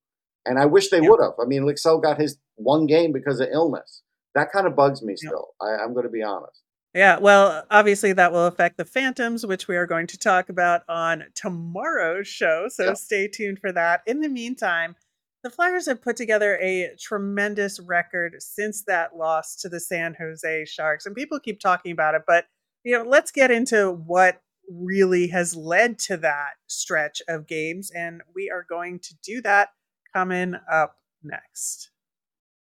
And 0.46 0.58
I 0.58 0.64
wish 0.64 0.88
they 0.88 1.02
yeah. 1.02 1.10
would 1.10 1.20
have. 1.22 1.34
I 1.40 1.44
mean, 1.44 1.62
Lycksell 1.62 2.02
got 2.02 2.18
his 2.18 2.38
one 2.56 2.86
game 2.86 3.12
because 3.12 3.38
of 3.38 3.48
illness. 3.52 4.02
That 4.34 4.50
kind 4.50 4.66
of 4.66 4.74
bugs 4.74 5.02
me 5.02 5.14
still. 5.14 5.48
I, 5.60 5.76
I'm 5.76 5.92
going 5.92 6.06
to 6.06 6.12
be 6.12 6.22
honest. 6.22 6.60
Yeah, 6.94 7.18
well, 7.18 7.64
obviously 7.70 8.12
that 8.12 8.32
will 8.32 8.46
affect 8.46 8.76
the 8.76 8.84
Phantoms, 8.84 9.44
which 9.44 9.68
we 9.68 9.76
are 9.76 9.86
going 9.86 10.06
to 10.06 10.18
talk 10.18 10.48
about 10.48 10.82
on 10.88 11.24
tomorrow's 11.34 12.28
show. 12.28 12.68
So 12.68 12.84
yeah. 12.84 12.94
stay 12.94 13.28
tuned 13.28 13.58
for 13.58 13.72
that. 13.72 14.02
In 14.06 14.20
the 14.20 14.28
meantime, 14.28 14.94
the 15.44 15.50
Flyers 15.50 15.84
have 15.86 16.00
put 16.00 16.16
together 16.16 16.56
a 16.56 16.96
tremendous 16.98 17.78
record 17.78 18.36
since 18.38 18.82
that 18.84 19.14
loss 19.14 19.54
to 19.56 19.68
the 19.68 19.78
San 19.78 20.16
Jose 20.18 20.64
Sharks. 20.64 21.04
And 21.04 21.14
people 21.14 21.38
keep 21.38 21.60
talking 21.60 21.92
about 21.92 22.14
it, 22.14 22.22
but 22.26 22.46
you 22.82 22.96
know, 22.96 23.08
let's 23.08 23.30
get 23.30 23.50
into 23.50 23.92
what 23.92 24.40
really 24.70 25.28
has 25.28 25.54
led 25.54 25.98
to 25.98 26.16
that 26.16 26.54
stretch 26.66 27.20
of 27.28 27.46
games. 27.46 27.90
And 27.90 28.22
we 28.34 28.50
are 28.50 28.64
going 28.66 28.98
to 29.00 29.14
do 29.22 29.42
that 29.42 29.68
coming 30.14 30.54
up 30.70 30.96
next. 31.22 31.90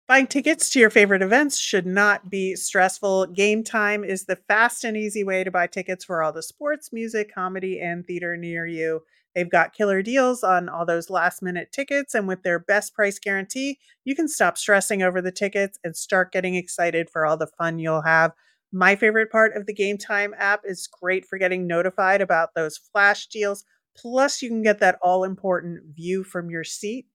Buying 0.07 0.27
tickets 0.27 0.69
to 0.69 0.79
your 0.79 0.91
favorite 0.91 1.24
events 1.24 1.57
should 1.57 1.88
not 1.88 2.29
be 2.29 2.55
stressful. 2.55 3.25
Game 3.27 3.63
Time 3.63 4.03
is 4.03 4.25
the 4.25 4.36
fast 4.36 4.84
and 4.84 4.96
easy 4.96 5.24
way 5.24 5.43
to 5.43 5.51
buy 5.51 5.65
tickets 5.65 6.05
for 6.05 6.22
all 6.22 6.31
the 6.31 6.43
sports, 6.43 6.93
music, 6.93 7.34
comedy, 7.34 7.81
and 7.81 8.05
theater 8.05 8.38
near 8.38 8.67
you. 8.67 9.01
They've 9.38 9.50
got 9.50 9.74
killer 9.75 10.01
deals 10.01 10.44
on 10.44 10.67
all 10.67 10.84
those 10.84 11.12
last 11.12 11.44
minute 11.44 11.72
tickets, 11.72 12.15
and 12.15 12.27
with 12.27 12.41
their 12.41 12.58
best 12.58 12.96
price 12.96 13.20
guarantee, 13.20 13.77
you 14.03 14.15
can 14.15 14.27
stop 14.27 14.58
stressing 14.58 15.03
over 15.03 15.22
the 15.22 15.32
tickets 15.32 15.77
and 15.84 15.96
start 15.96 16.32
getting 16.32 16.56
excited 16.56 17.08
for 17.08 17.24
all 17.24 17.38
the 17.38 17.46
fun 17.46 17.77
you'll 17.77 18.01
have. 18.01 18.32
My 18.72 18.96
favorite 18.96 19.32
part 19.32 19.56
of 19.56 19.67
the 19.67 19.75
Game 19.75 20.00
Time 20.00 20.34
app 20.39 20.62
is 20.65 20.88
great 20.88 21.24
for 21.27 21.38
getting 21.38 21.67
notified 21.67 22.20
about 22.20 22.56
those 22.56 22.79
flash 22.79 23.27
deals. 23.27 23.63
Plus, 23.96 24.41
you 24.41 24.50
can 24.50 24.63
get 24.63 24.79
that 24.79 24.98
all 25.03 25.24
important 25.24 25.84
view 25.96 26.24
from 26.24 26.50
your 26.50 26.63
seat 26.63 27.06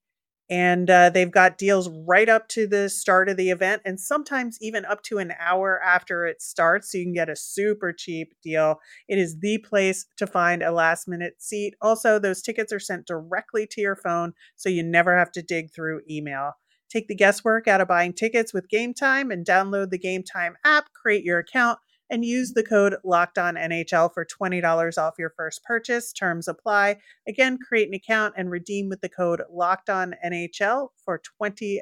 and 0.51 0.91
uh, 0.91 1.11
they've 1.11 1.31
got 1.31 1.59
deals 1.59 1.89
right 2.07 2.29
up 2.29 2.49
to 2.49 2.67
the 2.67 2.89
start 2.89 3.29
of 3.29 3.37
the 3.37 3.51
event 3.51 3.83
and 3.85 3.99
sometimes 3.99 4.59
even 4.61 4.85
up 4.85 5.03
to 5.03 5.19
an 5.19 5.33
hour 5.39 5.81
after 5.83 6.27
it 6.27 6.43
starts 6.43 6.93
so 6.93 6.99
you 6.99 7.05
can 7.05 7.15
get 7.15 7.31
a 7.31 7.37
super 7.37 7.93
cheap 7.93 8.35
deal. 8.43 8.79
It 9.09 9.19
is 9.19 9.39
the 9.41 9.59
place 9.59 10.07
to 10.19 10.27
find 10.27 10.63
a 10.63 10.73
last 10.73 11.09
minute 11.09 11.35
seat. 11.39 11.75
Also 11.81 12.19
those 12.19 12.43
tickets 12.43 12.73
are 12.73 12.81
sent 12.81 13.07
directly 13.07 13.67
to 13.71 13.81
your 13.81 13.97
phone 13.97 14.33
so 14.57 14.69
you 14.69 14.83
never 14.83 15.17
have 15.17 15.33
to 15.33 15.43
dig 15.43 15.73
through 15.73 16.03
email. 16.11 16.53
Take 16.91 17.09
the 17.09 17.15
guesswork 17.15 17.67
out 17.67 17.81
of 17.81 17.89
buying 17.89 18.13
tickets 18.13 18.53
with 18.53 18.69
game 18.69 18.93
time 18.93 19.31
and 19.31 19.47
download 19.47 19.91
the 19.91 19.99
game 19.99 20.23
time 20.23 20.57
app 20.65 20.93
create 20.93 21.25
your 21.25 21.39
account 21.39 21.79
and 22.13 22.27
use 22.27 22.53
the 22.53 22.63
code 22.63 22.95
locked 23.05 23.39
on 23.39 23.55
NHL 23.55 24.13
for 24.13 24.27
$20 24.27 24.99
off 24.99 25.15
your 25.19 25.33
first 25.35 25.65
purchase. 25.65 26.13
Terms 26.13 26.47
apply. 26.47 26.99
Again, 27.27 27.59
create 27.67 27.89
an 27.89 27.95
account 27.95 28.35
and 28.37 28.51
redeem 28.51 28.91
with 28.91 29.01
the 29.01 29.09
code 29.09 29.43
locked 29.51 29.89
on 29.89 30.15
NHL 30.25 30.89
for 31.03 31.23
$20 31.43 31.79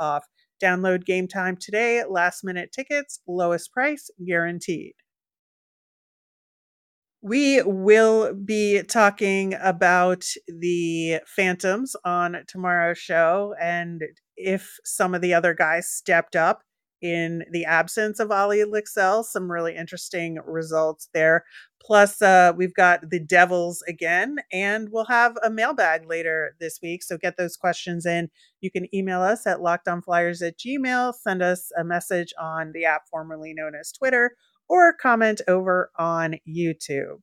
off. 0.00 0.26
Download 0.60 1.04
game 1.04 1.28
time 1.28 1.56
today. 1.56 2.02
Last 2.04 2.42
minute 2.42 2.72
tickets, 2.72 3.20
lowest 3.28 3.72
price 3.72 4.10
guaranteed. 4.26 4.94
We 7.22 7.62
will 7.62 8.34
be 8.34 8.82
talking 8.82 9.54
about 9.62 10.24
the 10.48 11.20
Phantoms 11.24 11.94
on 12.04 12.38
tomorrow's 12.48 12.98
show 12.98 13.54
and 13.60 14.02
if 14.36 14.76
some 14.84 15.14
of 15.14 15.20
the 15.20 15.34
other 15.34 15.54
guys 15.54 15.88
stepped 15.88 16.34
up 16.34 16.62
in 17.02 17.44
the 17.50 17.64
absence 17.64 18.20
of 18.20 18.30
Olle 18.30 18.64
Lycksell. 18.66 19.24
Some 19.24 19.50
really 19.50 19.76
interesting 19.76 20.38
results 20.46 21.08
there. 21.12 21.44
Plus, 21.84 22.22
uh, 22.22 22.52
we've 22.56 22.74
got 22.74 23.10
the 23.10 23.18
Devils 23.18 23.82
again, 23.88 24.36
and 24.52 24.88
we'll 24.92 25.06
have 25.06 25.36
a 25.42 25.50
mailbag 25.50 26.08
later 26.08 26.54
this 26.60 26.78
week. 26.80 27.02
So 27.02 27.18
get 27.18 27.36
those 27.36 27.56
questions 27.56 28.06
in. 28.06 28.30
You 28.60 28.70
can 28.70 28.86
email 28.94 29.20
us 29.20 29.46
at 29.46 29.58
lockedonflyers 29.58 30.46
at 30.46 30.58
gmail, 30.58 31.14
send 31.14 31.42
us 31.42 31.70
a 31.76 31.82
message 31.82 32.32
on 32.40 32.70
the 32.72 32.84
app 32.84 33.08
formerly 33.10 33.52
known 33.52 33.74
as 33.74 33.90
Twitter, 33.90 34.36
or 34.68 34.94
comment 34.94 35.40
over 35.48 35.90
on 35.98 36.36
YouTube. 36.48 37.18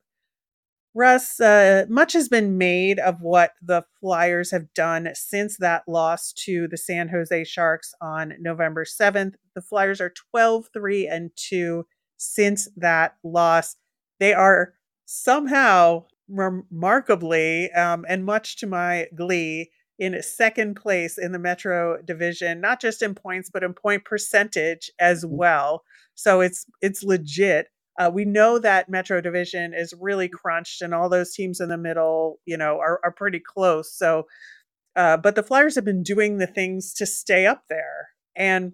Russ, 1.00 1.39
uh, 1.39 1.86
much 1.88 2.12
has 2.12 2.27
been 2.27 2.58
made 2.58 3.00
of 3.00 3.22
what 3.22 3.53
the 3.62 3.86
Flyers 4.01 4.51
have 4.51 4.74
done 4.74 5.08
since 5.13 5.56
that 5.60 5.84
loss 5.88 6.34
to 6.34 6.68
the 6.68 6.75
San 6.75 7.08
Jose 7.08 7.46
Sharks 7.46 7.94
on 8.01 8.34
November 8.38 8.84
7th. 8.84 9.36
The 9.56 9.62
Flyers 9.62 10.01
are 10.01 10.12
12 10.32 10.68
3 10.74 11.08
and 11.08 11.32
2 11.38 11.86
since 12.18 12.68
that 12.75 13.15
loss. 13.24 13.77
They 14.20 14.34
are 14.34 14.74
somehow 15.06 16.03
remarkably, 16.27 17.72
um, 17.72 18.06
and 18.10 18.25
much 18.25 18.58
to 18.58 18.68
my 18.68 19.08
glee, 19.15 19.72
in 20.00 20.22
second 20.22 20.75
place 20.75 21.18
in 21.18 21.32
the 21.32 21.39
Metro 21.39 22.01
division, 22.01 22.60
not 22.60 22.82
just 22.82 23.01
in 23.01 23.15
points, 23.15 23.50
but 23.50 23.63
in 23.63 23.74
point 23.74 24.03
percentage 24.03 24.91
as 25.00 25.24
mm. 25.24 25.29
well. 25.29 25.84
So 26.15 26.41
it's 26.41 26.65
it's 26.82 27.03
legit. 27.03 27.68
Uh, 28.00 28.12
we 28.13 28.25
know 28.25 28.60
that 28.60 28.89
Metro 28.89 29.22
Division 29.22 29.74
is 29.75 29.94
really 30.00 30.29
crunched, 30.29 30.82
and 30.82 30.96
all 30.96 31.10
those 31.10 31.34
teams 31.34 31.62
in 31.62 31.70
the 31.70 31.77
middle, 31.77 32.39
you 32.46 32.58
know, 32.58 32.79
are 32.79 33.00
are 33.03 33.12
pretty 33.12 33.41
close. 33.41 33.94
So, 33.94 34.25
uh, 34.96 35.18
but 35.18 35.36
the 35.36 35.44
Flyers 35.44 35.75
have 35.75 35.86
been 35.86 36.03
doing 36.03 36.38
the 36.38 36.48
things 36.48 36.94
to 36.96 37.06
stay 37.06 37.46
up 37.48 37.63
there, 37.70 38.10
and 38.36 38.74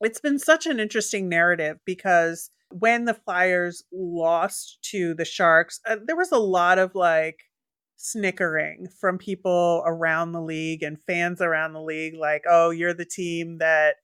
it's 0.00 0.20
been 0.20 0.38
such 0.38 0.66
an 0.66 0.80
interesting 0.80 1.28
narrative 1.28 1.78
because 1.84 2.50
when 2.70 3.04
the 3.04 3.14
Flyers 3.14 3.84
lost 3.92 4.78
to 4.90 5.14
the 5.14 5.24
Sharks, 5.24 5.80
uh, 5.88 5.96
there 6.06 6.16
was 6.16 6.32
a 6.32 6.38
lot 6.38 6.78
of 6.78 6.94
like 6.94 7.38
snickering 7.96 8.88
from 9.00 9.18
people 9.18 9.82
around 9.86 10.32
the 10.32 10.42
league 10.42 10.82
and 10.82 11.02
fans 11.02 11.40
around 11.40 11.72
the 11.72 11.82
league, 11.82 12.14
like, 12.16 12.44
"Oh, 12.48 12.70
you're 12.70 12.94
the 12.94 13.06
team 13.06 13.58
that." 13.58 13.96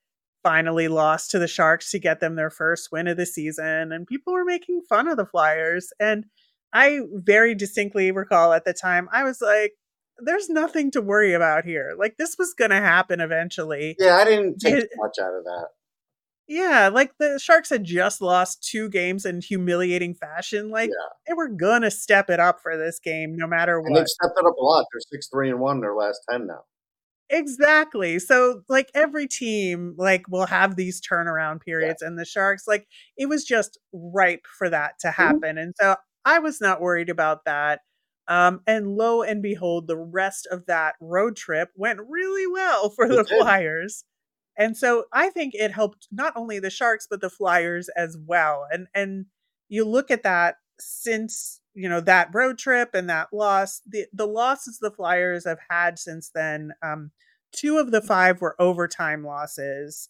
Finally 0.42 0.88
lost 0.88 1.30
to 1.30 1.38
the 1.38 1.48
Sharks 1.48 1.90
to 1.90 1.98
get 1.98 2.20
them 2.20 2.36
their 2.36 2.50
first 2.50 2.90
win 2.92 3.06
of 3.06 3.16
the 3.16 3.26
season. 3.26 3.92
And 3.92 4.06
people 4.06 4.32
were 4.32 4.44
making 4.44 4.82
fun 4.88 5.08
of 5.08 5.16
the 5.16 5.26
Flyers. 5.26 5.92
And 6.00 6.26
I 6.72 7.00
very 7.12 7.54
distinctly 7.54 8.10
recall 8.10 8.52
at 8.52 8.64
the 8.64 8.72
time, 8.72 9.08
I 9.12 9.24
was 9.24 9.40
like, 9.40 9.74
there's 10.18 10.48
nothing 10.48 10.90
to 10.92 11.00
worry 11.00 11.32
about 11.32 11.64
here. 11.64 11.94
Like, 11.98 12.16
this 12.16 12.36
was 12.38 12.54
going 12.54 12.70
to 12.70 12.76
happen 12.76 13.20
eventually. 13.20 13.96
Yeah, 13.98 14.16
I 14.16 14.24
didn't 14.24 14.58
take 14.58 14.74
it, 14.74 14.90
much 14.96 15.16
out 15.20 15.34
of 15.34 15.44
that. 15.44 15.68
Yeah, 16.48 16.90
like 16.92 17.12
the 17.18 17.38
Sharks 17.38 17.70
had 17.70 17.84
just 17.84 18.20
lost 18.20 18.62
two 18.68 18.88
games 18.88 19.24
in 19.24 19.40
humiliating 19.40 20.14
fashion. 20.14 20.70
Like 20.70 20.90
yeah. 20.90 21.08
they 21.26 21.34
were 21.34 21.48
gonna 21.48 21.90
step 21.90 22.28
it 22.28 22.40
up 22.40 22.60
for 22.60 22.76
this 22.76 22.98
game, 22.98 23.36
no 23.36 23.46
matter 23.46 23.80
what. 23.80 23.86
And 23.86 23.96
they've 23.96 24.08
stepped 24.08 24.34
it 24.36 24.44
up 24.44 24.56
a 24.58 24.62
lot. 24.62 24.84
They're 24.92 25.00
six 25.10 25.28
three 25.28 25.50
and 25.50 25.60
one 25.60 25.80
their 25.80 25.94
last 25.94 26.20
ten 26.28 26.46
now. 26.46 26.64
Exactly. 27.34 28.18
So 28.18 28.60
like 28.68 28.90
every 28.94 29.26
team 29.26 29.94
like 29.96 30.28
will 30.28 30.44
have 30.44 30.76
these 30.76 31.00
turnaround 31.00 31.62
periods 31.62 32.00
yeah. 32.02 32.08
and 32.08 32.18
the 32.18 32.26
Sharks 32.26 32.68
like 32.68 32.86
it 33.16 33.26
was 33.26 33.42
just 33.46 33.78
ripe 33.90 34.44
for 34.58 34.68
that 34.68 34.98
to 35.00 35.08
mm-hmm. 35.08 35.22
happen. 35.22 35.40
Mm-hmm. 35.42 35.58
And 35.58 35.74
so 35.80 35.96
I 36.26 36.40
was 36.40 36.60
not 36.60 36.82
worried 36.82 37.08
about 37.08 37.46
that. 37.46 37.80
Um, 38.28 38.60
and 38.66 38.86
lo 38.86 39.22
and 39.22 39.42
behold, 39.42 39.88
the 39.88 39.96
rest 39.96 40.46
of 40.50 40.66
that 40.66 40.94
road 41.00 41.34
trip 41.34 41.70
went 41.74 42.00
really 42.06 42.46
well 42.46 42.90
for 42.96 43.08
the 43.08 43.24
Flyers. 43.24 44.04
And 44.58 44.76
so 44.76 45.06
I 45.10 45.30
think 45.30 45.54
it 45.54 45.72
helped 45.72 46.08
not 46.12 46.34
only 46.36 46.58
the 46.58 46.68
Sharks 46.68 47.06
but 47.10 47.22
the 47.22 47.30
Flyers 47.30 47.88
as 47.96 48.18
well. 48.26 48.66
And 48.70 48.88
and 48.94 49.24
you 49.70 49.86
look 49.86 50.10
at 50.10 50.22
that 50.24 50.56
since 50.78 51.61
you 51.74 51.88
know 51.88 52.00
that 52.00 52.28
road 52.32 52.58
trip 52.58 52.90
and 52.94 53.08
that 53.08 53.28
loss 53.32 53.80
the 53.86 54.06
the 54.12 54.26
losses 54.26 54.78
the 54.78 54.90
flyers 54.90 55.44
have 55.44 55.60
had 55.70 55.98
since 55.98 56.30
then 56.34 56.72
um 56.82 57.10
two 57.52 57.78
of 57.78 57.90
the 57.90 58.00
five 58.00 58.40
were 58.40 58.56
overtime 58.58 59.24
losses. 59.24 60.08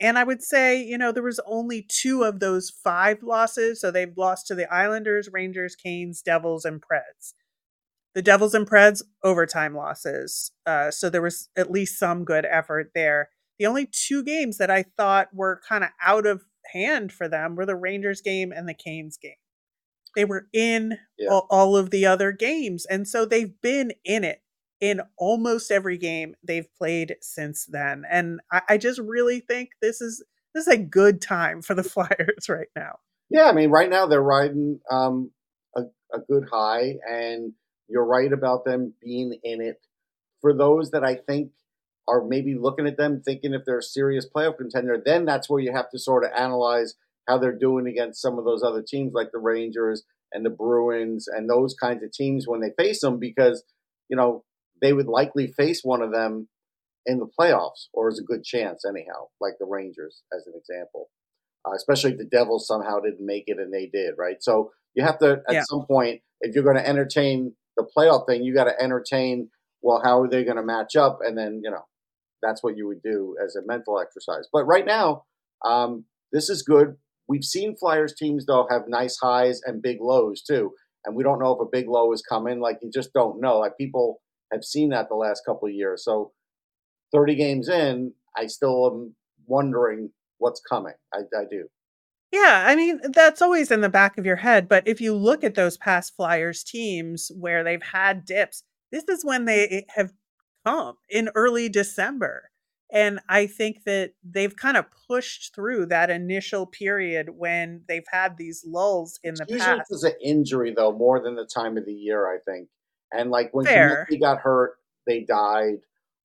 And 0.00 0.18
i 0.18 0.24
would 0.24 0.42
say 0.42 0.82
you 0.82 0.98
know 0.98 1.12
there 1.12 1.22
was 1.22 1.40
only 1.46 1.86
two 1.88 2.22
of 2.24 2.40
those 2.40 2.70
five 2.70 3.22
losses 3.22 3.80
so 3.80 3.90
they've 3.90 4.16
lost 4.16 4.46
to 4.48 4.54
the 4.54 4.72
islanders 4.72 5.28
rangers 5.32 5.76
canes 5.76 6.22
devils 6.22 6.64
and 6.64 6.80
preds. 6.80 7.34
The 8.14 8.22
devils 8.22 8.54
and 8.54 8.68
preds 8.68 9.02
overtime 9.24 9.74
losses 9.74 10.52
uh, 10.66 10.90
so 10.90 11.08
there 11.08 11.22
was 11.22 11.48
at 11.56 11.70
least 11.70 11.98
some 11.98 12.24
good 12.24 12.44
effort 12.44 12.90
there. 12.94 13.30
The 13.58 13.66
only 13.66 13.86
two 13.86 14.22
games 14.24 14.58
that 14.58 14.70
i 14.70 14.84
thought 14.96 15.28
were 15.32 15.60
kind 15.68 15.84
of 15.84 15.90
out 16.04 16.26
of 16.26 16.44
hand 16.72 17.12
for 17.12 17.28
them 17.28 17.56
were 17.56 17.66
the 17.66 17.76
rangers 17.76 18.20
game 18.20 18.52
and 18.52 18.68
the 18.68 18.74
canes 18.74 19.16
game 19.16 19.34
they 20.14 20.24
were 20.24 20.48
in 20.52 20.98
yeah. 21.18 21.28
all, 21.30 21.46
all 21.50 21.76
of 21.76 21.90
the 21.90 22.06
other 22.06 22.32
games. 22.32 22.86
And 22.86 23.06
so 23.06 23.24
they've 23.24 23.60
been 23.60 23.92
in 24.04 24.24
it 24.24 24.42
in 24.80 25.00
almost 25.16 25.70
every 25.70 25.96
game 25.96 26.34
they've 26.42 26.72
played 26.74 27.16
since 27.20 27.66
then. 27.66 28.04
And 28.10 28.40
I, 28.50 28.62
I, 28.70 28.78
just 28.78 28.98
really 28.98 29.38
think 29.38 29.70
this 29.80 30.00
is 30.00 30.24
this 30.54 30.66
is 30.66 30.74
a 30.74 30.78
good 30.78 31.22
time 31.22 31.62
for 31.62 31.74
the 31.74 31.84
Flyers 31.84 32.48
right 32.48 32.68
now. 32.74 32.98
Yeah, 33.30 33.44
I 33.44 33.52
mean, 33.52 33.70
right 33.70 33.88
now 33.88 34.06
they're 34.06 34.20
riding 34.20 34.80
um, 34.90 35.30
a, 35.76 35.82
a 36.12 36.18
good 36.28 36.48
high, 36.52 36.96
and 37.08 37.52
you're 37.88 38.04
right 38.04 38.32
about 38.32 38.64
them 38.64 38.92
being 39.00 39.38
in 39.42 39.62
it. 39.62 39.80
For 40.40 40.52
those 40.52 40.90
that 40.90 41.04
I 41.04 41.14
think 41.14 41.52
are 42.08 42.24
maybe 42.24 42.56
looking 42.56 42.86
at 42.86 42.96
them 42.96 43.22
thinking 43.24 43.54
if 43.54 43.64
they're 43.64 43.78
a 43.78 43.82
serious 43.82 44.26
playoff 44.28 44.58
contender, 44.58 45.00
then 45.02 45.24
that's 45.24 45.48
where 45.48 45.60
you 45.62 45.72
have 45.72 45.90
to 45.90 45.98
sort 45.98 46.24
of 46.24 46.32
analyze 46.36 46.94
how 47.28 47.38
they're 47.38 47.56
doing 47.56 47.86
against 47.86 48.20
some 48.20 48.38
of 48.38 48.44
those 48.44 48.62
other 48.62 48.82
teams 48.86 49.12
like 49.14 49.28
the 49.32 49.38
Rangers 49.38 50.04
and 50.32 50.44
the 50.44 50.50
Bruins 50.50 51.26
and 51.28 51.48
those 51.48 51.74
kinds 51.74 52.02
of 52.02 52.12
teams 52.12 52.46
when 52.46 52.60
they 52.60 52.72
face 52.76 53.00
them 53.00 53.18
because, 53.18 53.64
you 54.08 54.16
know, 54.16 54.44
they 54.80 54.92
would 54.92 55.06
likely 55.06 55.52
face 55.56 55.82
one 55.82 56.02
of 56.02 56.12
them 56.12 56.48
in 57.06 57.18
the 57.18 57.28
playoffs 57.38 57.88
or 57.92 58.08
is 58.08 58.18
a 58.18 58.24
good 58.24 58.44
chance 58.44 58.84
anyhow, 58.88 59.26
like 59.40 59.54
the 59.58 59.66
Rangers 59.66 60.22
as 60.34 60.46
an 60.46 60.54
example. 60.56 61.10
Uh, 61.64 61.74
especially 61.76 62.10
if 62.10 62.18
the 62.18 62.24
Devils 62.24 62.66
somehow 62.66 62.98
didn't 62.98 63.24
make 63.24 63.44
it 63.46 63.58
and 63.58 63.72
they 63.72 63.86
did, 63.86 64.14
right? 64.18 64.36
So 64.40 64.72
you 64.94 65.04
have 65.04 65.18
to 65.20 65.42
at 65.48 65.54
yeah. 65.54 65.62
some 65.64 65.86
point, 65.86 66.22
if 66.40 66.54
you're 66.54 66.64
going 66.64 66.76
to 66.76 66.88
entertain 66.88 67.54
the 67.76 67.86
playoff 67.96 68.26
thing, 68.26 68.42
you 68.42 68.52
got 68.52 68.64
to 68.64 68.82
entertain 68.82 69.48
well, 69.82 70.00
how 70.02 70.20
are 70.22 70.28
they 70.28 70.44
going 70.44 70.56
to 70.56 70.62
match 70.62 70.96
up, 70.96 71.18
and 71.22 71.36
then 71.36 71.60
you 71.62 71.70
know 71.70 71.84
that's 72.42 72.62
what 72.62 72.76
you 72.76 72.86
would 72.86 73.02
do 73.02 73.36
as 73.44 73.56
a 73.56 73.66
mental 73.66 74.00
exercise. 74.00 74.48
But 74.52 74.64
right 74.64 74.86
now, 74.86 75.24
um, 75.64 76.04
this 76.32 76.48
is 76.48 76.62
good. 76.62 76.96
We've 77.28 77.44
seen 77.44 77.76
Flyers 77.76 78.14
teams 78.14 78.46
though 78.46 78.66
have 78.70 78.82
nice 78.88 79.16
highs 79.20 79.60
and 79.64 79.82
big 79.82 79.98
lows 80.00 80.42
too, 80.42 80.72
and 81.04 81.14
we 81.16 81.22
don't 81.22 81.40
know 81.40 81.52
if 81.52 81.60
a 81.60 81.70
big 81.70 81.88
low 81.88 82.12
is 82.12 82.22
coming. 82.22 82.60
Like 82.60 82.78
you 82.82 82.90
just 82.92 83.12
don't 83.12 83.40
know. 83.40 83.58
Like 83.58 83.78
people 83.78 84.20
have 84.52 84.64
seen 84.64 84.90
that 84.90 85.08
the 85.08 85.14
last 85.14 85.42
couple 85.46 85.68
of 85.68 85.74
years. 85.74 86.04
So 86.04 86.32
30 87.12 87.34
games 87.36 87.68
in, 87.68 88.12
I 88.36 88.46
still 88.46 88.86
am 88.86 89.14
wondering 89.46 90.10
what's 90.38 90.60
coming. 90.68 90.94
I, 91.14 91.20
I 91.36 91.44
do. 91.50 91.68
Yeah, 92.32 92.64
I 92.66 92.76
mean, 92.76 93.00
that's 93.12 93.42
always 93.42 93.70
in 93.70 93.82
the 93.82 93.90
back 93.90 94.16
of 94.16 94.24
your 94.24 94.36
head. 94.36 94.66
But 94.68 94.88
if 94.88 95.00
you 95.02 95.14
look 95.14 95.44
at 95.44 95.54
those 95.54 95.76
past 95.76 96.16
Flyers 96.16 96.64
teams 96.64 97.30
where 97.38 97.62
they've 97.62 97.82
had 97.82 98.24
dips, 98.24 98.62
this 98.90 99.04
is 99.04 99.24
when 99.24 99.44
they 99.44 99.84
have 99.94 100.12
come 100.64 100.96
in 101.10 101.28
early 101.34 101.68
December. 101.68 102.50
And 102.92 103.20
I 103.26 103.46
think 103.46 103.84
that 103.84 104.12
they've 104.22 104.54
kind 104.54 104.76
of 104.76 104.84
pushed 105.08 105.54
through 105.54 105.86
that 105.86 106.10
initial 106.10 106.66
period 106.66 107.30
when 107.30 107.84
they've 107.88 108.06
had 108.12 108.36
these 108.36 108.64
lulls 108.66 109.18
in 109.24 109.34
the 109.34 109.46
Usually 109.48 109.60
past. 109.60 109.90
Usually 109.90 110.10
it's 110.10 110.16
an 110.20 110.20
injury, 110.22 110.74
though, 110.76 110.92
more 110.92 111.22
than 111.22 111.34
the 111.34 111.46
time 111.46 111.78
of 111.78 111.86
the 111.86 111.92
year, 111.92 112.26
I 112.26 112.38
think. 112.44 112.68
And 113.10 113.30
like 113.30 113.48
when 113.52 113.66
he 114.10 114.18
got 114.18 114.40
hurt, 114.40 114.74
they 115.06 115.20
died. 115.20 115.78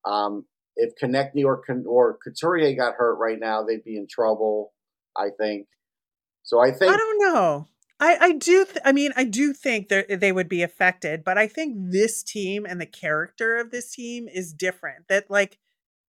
Um, 0.04 0.44
if 0.76 0.92
Konecny 1.02 1.44
or 1.44 1.62
or 1.86 2.18
Couturier 2.22 2.76
got 2.76 2.94
hurt 2.94 3.16
right 3.16 3.38
now, 3.40 3.64
they'd 3.64 3.84
be 3.84 3.96
in 3.96 4.06
trouble. 4.06 4.72
I 5.16 5.30
think. 5.36 5.66
So 6.42 6.60
I 6.60 6.70
think 6.70 6.92
I 6.92 6.96
don't 6.96 7.18
know. 7.18 7.66
I 8.00 8.16
I 8.20 8.32
do. 8.32 8.64
Th- 8.64 8.78
I 8.84 8.92
mean, 8.92 9.12
I 9.16 9.24
do 9.24 9.52
think 9.52 9.88
that 9.88 10.20
they 10.20 10.32
would 10.32 10.48
be 10.48 10.62
affected, 10.62 11.24
but 11.24 11.36
I 11.36 11.46
think 11.46 11.76
this 11.90 12.22
team 12.22 12.64
and 12.64 12.80
the 12.80 12.86
character 12.86 13.56
of 13.56 13.70
this 13.70 13.94
team 13.94 14.28
is 14.28 14.52
different. 14.52 15.08
That 15.08 15.30
like 15.30 15.58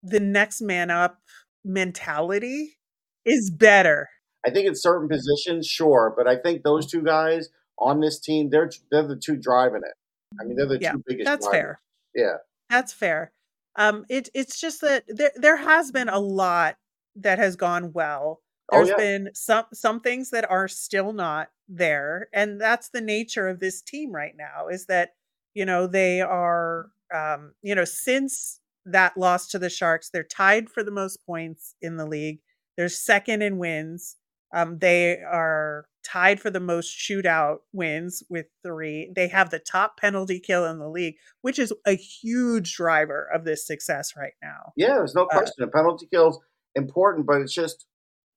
the 0.03 0.19
next 0.19 0.61
man 0.61 0.89
up 0.89 1.19
mentality 1.63 2.77
is 3.25 3.49
better. 3.49 4.09
I 4.45 4.51
think 4.51 4.67
in 4.67 4.75
certain 4.75 5.09
positions, 5.09 5.67
sure, 5.67 6.13
but 6.15 6.27
I 6.27 6.37
think 6.37 6.63
those 6.63 6.85
two 6.85 7.01
guys 7.01 7.49
on 7.77 7.99
this 7.99 8.19
team, 8.19 8.49
they're 8.49 8.69
they're 8.91 9.07
the 9.07 9.17
two 9.17 9.35
driving 9.35 9.81
it. 9.85 9.93
I 10.39 10.45
mean, 10.45 10.55
they're 10.55 10.67
the 10.67 10.79
yeah, 10.79 10.93
two 10.93 11.03
biggest. 11.05 11.25
That's 11.25 11.45
drivers. 11.45 11.61
fair. 11.61 11.79
Yeah, 12.15 12.37
that's 12.69 12.93
fair. 12.93 13.31
Um, 13.75 14.05
it 14.09 14.29
it's 14.33 14.59
just 14.59 14.81
that 14.81 15.03
there 15.07 15.31
there 15.35 15.57
has 15.57 15.91
been 15.91 16.09
a 16.09 16.19
lot 16.19 16.77
that 17.15 17.39
has 17.39 17.55
gone 17.55 17.91
well. 17.93 18.41
Oh, 18.71 18.77
There's 18.77 18.89
oh, 18.89 18.91
yeah. 18.91 18.97
been 18.97 19.29
some 19.33 19.65
some 19.73 19.99
things 19.99 20.29
that 20.29 20.49
are 20.49 20.67
still 20.67 21.13
not 21.13 21.49
there, 21.67 22.29
and 22.33 22.59
that's 22.61 22.89
the 22.89 23.01
nature 23.01 23.47
of 23.47 23.59
this 23.59 23.81
team 23.81 24.11
right 24.11 24.35
now. 24.37 24.67
Is 24.67 24.85
that 24.85 25.11
you 25.53 25.65
know 25.65 25.87
they 25.87 26.21
are 26.21 26.89
um, 27.13 27.53
you 27.61 27.75
know 27.75 27.85
since 27.85 28.59
that 28.91 29.17
loss 29.17 29.47
to 29.49 29.59
the 29.59 29.69
Sharks, 29.69 30.09
they're 30.09 30.23
tied 30.23 30.69
for 30.69 30.83
the 30.83 30.91
most 30.91 31.25
points 31.25 31.75
in 31.81 31.97
the 31.97 32.05
league. 32.05 32.39
They're 32.77 32.89
second 32.89 33.41
in 33.41 33.57
wins. 33.57 34.15
Um, 34.53 34.79
they 34.79 35.19
are 35.19 35.85
tied 36.03 36.39
for 36.39 36.49
the 36.49 36.59
most 36.59 36.97
shootout 36.97 37.57
wins 37.73 38.23
with 38.29 38.47
three. 38.63 39.11
They 39.15 39.27
have 39.27 39.49
the 39.49 39.59
top 39.59 39.97
penalty 39.97 40.39
kill 40.39 40.65
in 40.65 40.79
the 40.79 40.89
league, 40.89 41.15
which 41.41 41.59
is 41.59 41.73
a 41.85 41.95
huge 41.95 42.75
driver 42.75 43.29
of 43.33 43.43
this 43.43 43.67
success 43.67 44.13
right 44.17 44.33
now. 44.41 44.73
Yeah, 44.75 44.95
there's 44.95 45.13
no 45.13 45.23
uh 45.23 45.27
question. 45.27 45.65
Uh, 45.65 45.67
penalty 45.67 46.07
kill's 46.11 46.39
important, 46.75 47.27
but 47.27 47.41
it's 47.41 47.53
just, 47.53 47.85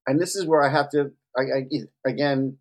and 0.05 0.19
this 0.19 0.35
is 0.35 0.45
where 0.45 0.61
I 0.61 0.71
have 0.71 0.89
to, 0.91 1.11
I, 1.35 1.41
I 1.41 2.09
again, 2.09 2.57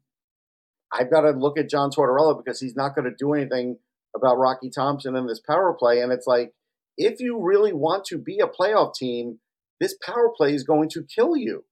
I've 0.93 1.11
got 1.11 1.23
to 1.23 1.31
look 1.31 1.59
at 1.59 1.69
John 1.69 1.91
Tortorella 1.91 2.43
because 2.43 2.61
he's 2.61 2.77
not 2.77 2.95
going 2.95 3.07
to 3.07 3.17
do 3.19 3.35
anything 3.35 3.79
about 4.15 4.39
Rocky 4.39 4.71
Thompson 4.71 5.17
and 5.17 5.29
this 5.29 5.41
power 5.41 5.75
play. 5.79 6.01
And 6.01 6.13
it's 6.13 6.27
like, 6.27 6.53
if 6.97 7.21
you 7.21 7.41
really 7.41 7.73
want 7.73 8.05
to 8.07 8.19
be 8.19 8.39
a 8.39 8.47
playoff 8.47 8.95
team, 8.95 9.39
this 9.81 9.97
power 10.05 10.31
play 10.37 10.55
is 10.55 10.65
going 10.65 10.89
to 10.91 11.05
kill 11.05 11.37
you. 11.37 11.65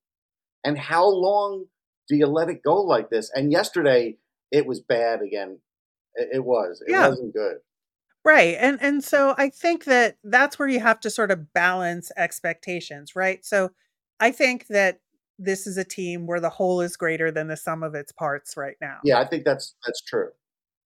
And 0.65 0.79
how 0.79 1.09
long 1.09 1.67
do 2.09 2.17
you 2.17 2.27
let 2.27 2.49
it 2.49 2.63
go 2.63 2.81
like 2.83 3.11
this? 3.11 3.31
And 3.35 3.53
yesterday 3.53 4.17
it 4.51 4.67
was 4.67 4.81
bad 4.81 5.23
again. 5.23 5.59
It, 6.15 6.45
was. 6.45 6.83
It 6.87 6.91
yeah. 6.91 7.09
wasn't 7.09 7.33
good. 7.33 7.59
Right. 8.25 8.57
And 8.59 8.79
and 8.83 9.03
so 9.03 9.35
I 9.39 9.49
think 9.49 9.85
that 9.85 10.19
that's 10.25 10.59
where 10.59 10.69
you 10.69 10.81
have 10.81 11.01
to 11.01 11.11
sort 11.11 11.31
of 11.31 11.55
balance 11.55 12.13
expectations, 12.17 13.17
right? 13.17 13.45
So 13.45 13.71
I 14.19 14.31
think 14.31 14.67
that 14.67 15.01
this 15.39 15.67
is 15.67 15.79
a 15.79 15.85
team 15.85 16.27
where 16.27 16.41
the 16.41 16.51
whole 16.51 16.83
is 16.83 16.97
greater 16.97 17.31
than 17.31 17.49
the 17.49 17.57
sum 17.57 17.83
of 17.83 17.95
its 17.95 18.13
parts 18.13 18.59
right 18.59 18.77
now. 18.81 18.99
Yeah, 19.05 19.21
I 19.21 19.27
think 19.27 19.45
that's 19.45 19.75
that's 19.87 20.03
true. 20.03 20.29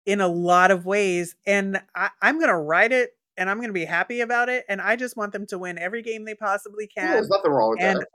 In 0.06 0.20
a 0.20 0.28
lot 0.28 0.72
of 0.72 0.86
ways. 0.86 1.36
And 1.46 1.82
I, 1.96 2.10
I'm 2.22 2.39
gonna 2.39 2.60
write 2.60 2.91
it 2.91 3.12
and 3.41 3.49
I'm 3.49 3.60
gonna 3.60 3.73
be 3.73 3.86
happy 3.86 4.21
about 4.21 4.47
it. 4.47 4.63
And 4.69 4.80
I 4.80 4.95
just 4.95 5.17
want 5.17 5.34
them 5.34 5.47
to 5.47 5.58
win 5.58 5.80
every 5.80 6.04
game 6.04 6.25
they 6.25 6.36
possibly 6.36 6.88
can. 6.88 7.08
Yeah, 7.08 7.13
there's 7.13 7.30
nothing 7.30 7.51
wrong 7.51 7.71
with 7.71 7.82
and 7.82 7.99
that 7.99 8.08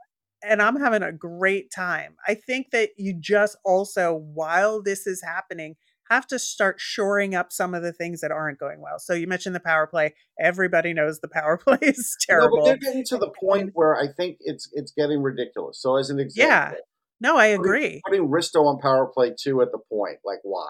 and 0.43 0.61
I'm 0.61 0.79
having 0.79 1.03
a 1.03 1.11
great 1.11 1.71
time. 1.71 2.15
I 2.27 2.35
think 2.35 2.71
that 2.71 2.91
you 2.97 3.13
just 3.13 3.57
also, 3.65 4.13
while 4.13 4.81
this 4.81 5.07
is 5.07 5.21
happening, 5.23 5.75
have 6.09 6.27
to 6.27 6.39
start 6.39 6.79
shoring 6.79 7.35
up 7.35 7.51
some 7.51 7.73
of 7.73 7.83
the 7.83 7.91
things 7.91 8.21
that 8.21 8.31
aren't 8.31 8.59
going 8.59 8.81
well. 8.81 8.97
So 8.99 9.13
you 9.13 9.27
mentioned 9.27 9.55
the 9.55 9.59
power 9.59 9.87
play. 9.87 10.13
Everybody 10.39 10.93
knows 10.93 11.19
the 11.19 11.27
power 11.27 11.57
play 11.63 11.79
is 11.81 12.15
terrible. 12.21 12.57
No, 12.57 12.63
but 12.63 12.65
they're 12.65 12.77
getting 12.77 13.03
to 13.05 13.17
the 13.17 13.29
point 13.29 13.71
where 13.73 13.95
I 13.95 14.07
think 14.07 14.37
it's 14.41 14.69
it's 14.73 14.91
getting 14.91 15.21
ridiculous. 15.21 15.81
So 15.81 15.97
as 15.97 16.09
an 16.09 16.19
example, 16.19 16.49
yeah, 16.49 16.73
no, 17.19 17.37
I 17.37 17.47
agree. 17.47 18.01
Putting, 18.05 18.21
putting 18.21 18.31
Risto 18.31 18.65
on 18.65 18.79
power 18.79 19.07
play 19.07 19.33
two 19.37 19.61
at 19.61 19.71
the 19.71 19.79
point, 19.91 20.19
like 20.23 20.39
why? 20.43 20.69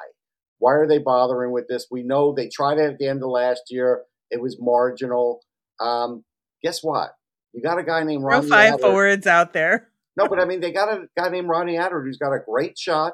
Why 0.59 0.73
are 0.73 0.87
they 0.87 0.97
bothering 0.97 1.51
with 1.51 1.67
this? 1.67 1.85
We 1.91 2.01
know 2.01 2.33
they 2.33 2.49
tried 2.49 2.79
it 2.79 2.91
at 2.93 2.97
the 2.97 3.07
end 3.07 3.21
of 3.21 3.29
last 3.29 3.63
year. 3.69 4.03
It 4.31 4.41
was 4.41 4.57
marginal. 4.59 5.41
Um, 5.79 6.23
guess 6.63 6.83
what? 6.83 7.11
You 7.53 7.61
got 7.61 7.79
a 7.79 7.83
guy 7.83 8.03
named 8.03 8.23
Ronnie. 8.23 8.47
five 8.47 8.79
forwards 8.79 9.25
out 9.27 9.53
there. 9.53 9.89
no, 10.17 10.27
but 10.27 10.39
I 10.39 10.45
mean, 10.45 10.59
they 10.59 10.71
got 10.71 10.89
a 10.89 11.07
guy 11.17 11.29
named 11.29 11.49
Ronnie 11.49 11.77
Attard 11.77 12.03
who's 12.03 12.17
got 12.17 12.33
a 12.33 12.39
great 12.45 12.77
shot. 12.77 13.13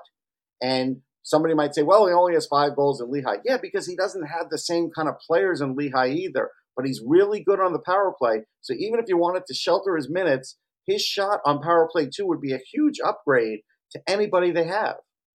And 0.62 0.98
somebody 1.24 1.54
might 1.54 1.76
say, 1.76 1.84
well, 1.84 2.08
he 2.08 2.14
only 2.14 2.34
has 2.34 2.46
five 2.46 2.76
goals 2.76 3.02
in 3.02 3.12
Lehigh. 3.12 3.38
Yeah, 3.46 3.58
because 3.62 3.88
he 3.88 3.96
doesn't 3.96 4.26
have 4.28 4.50
the 4.50 4.58
same 4.58 4.90
kind 4.96 5.08
of 5.10 5.16
players 5.20 5.62
in 5.62 5.76
Lehigh 5.76 6.10
either. 6.10 6.50
But 6.76 6.86
he's 6.86 7.02
really 7.06 7.44
good 7.44 7.60
on 7.60 7.74
the 7.74 7.80
power 7.80 8.14
play. 8.18 8.44
So 8.62 8.74
even 8.74 9.00
if 9.00 9.06
you 9.08 9.18
wanted 9.18 9.46
to 9.48 9.54
shelter 9.54 9.96
his 9.96 10.10
minutes, 10.10 10.58
his 10.86 11.02
shot 11.02 11.40
on 11.46 11.62
power 11.62 11.88
play 11.92 12.10
two 12.14 12.26
would 12.28 12.42
be 12.42 12.54
a 12.54 12.60
huge 12.72 13.00
upgrade 13.04 13.60
to 13.92 14.02
anybody 14.08 14.52
they 14.52 14.66
have. 14.66 14.96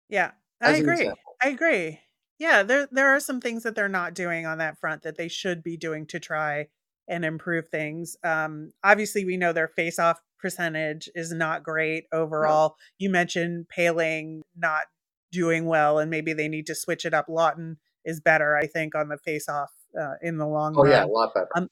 Yeah, 0.09 0.31
I 0.61 0.77
agree. 0.77 1.11
I 1.41 1.49
agree. 1.49 1.99
Yeah, 2.39 2.63
there 2.63 2.87
there 2.91 3.09
are 3.15 3.19
some 3.19 3.41
things 3.41 3.63
that 3.63 3.75
they're 3.75 3.89
not 3.89 4.13
doing 4.13 4.45
on 4.45 4.59
that 4.59 4.79
front 4.79 5.03
that 5.03 5.17
they 5.17 5.27
should 5.27 5.63
be 5.63 5.75
doing 5.77 6.05
to 6.07 6.19
try 6.19 6.67
and 7.07 7.25
improve 7.25 7.69
things. 7.69 8.15
Um, 8.23 8.73
obviously, 8.83 9.25
we 9.25 9.37
know 9.37 9.53
their 9.53 9.69
face-off 9.69 10.19
percentage 10.39 11.09
is 11.15 11.31
not 11.31 11.63
great 11.63 12.05
overall. 12.11 12.75
You 12.97 13.09
mentioned 13.09 13.67
Poehling 13.75 14.41
not 14.55 14.83
doing 15.31 15.65
well, 15.65 15.99
and 15.99 16.11
maybe 16.11 16.33
they 16.33 16.47
need 16.47 16.67
to 16.67 16.75
switch 16.75 17.05
it 17.05 17.13
up. 17.13 17.27
Laughton 17.27 17.77
is 18.05 18.21
better, 18.21 18.55
I 18.55 18.67
think, 18.67 18.93
on 18.93 19.09
the 19.09 19.17
face-off 19.17 19.71
uh, 19.99 20.15
in 20.21 20.37
the 20.37 20.47
long 20.47 20.75
oh, 20.77 20.83
run. 20.83 20.91
Oh 20.91 20.95
yeah, 20.95 21.05
a 21.05 21.07
lot 21.07 21.33
better. 21.33 21.49
Um, 21.55 21.69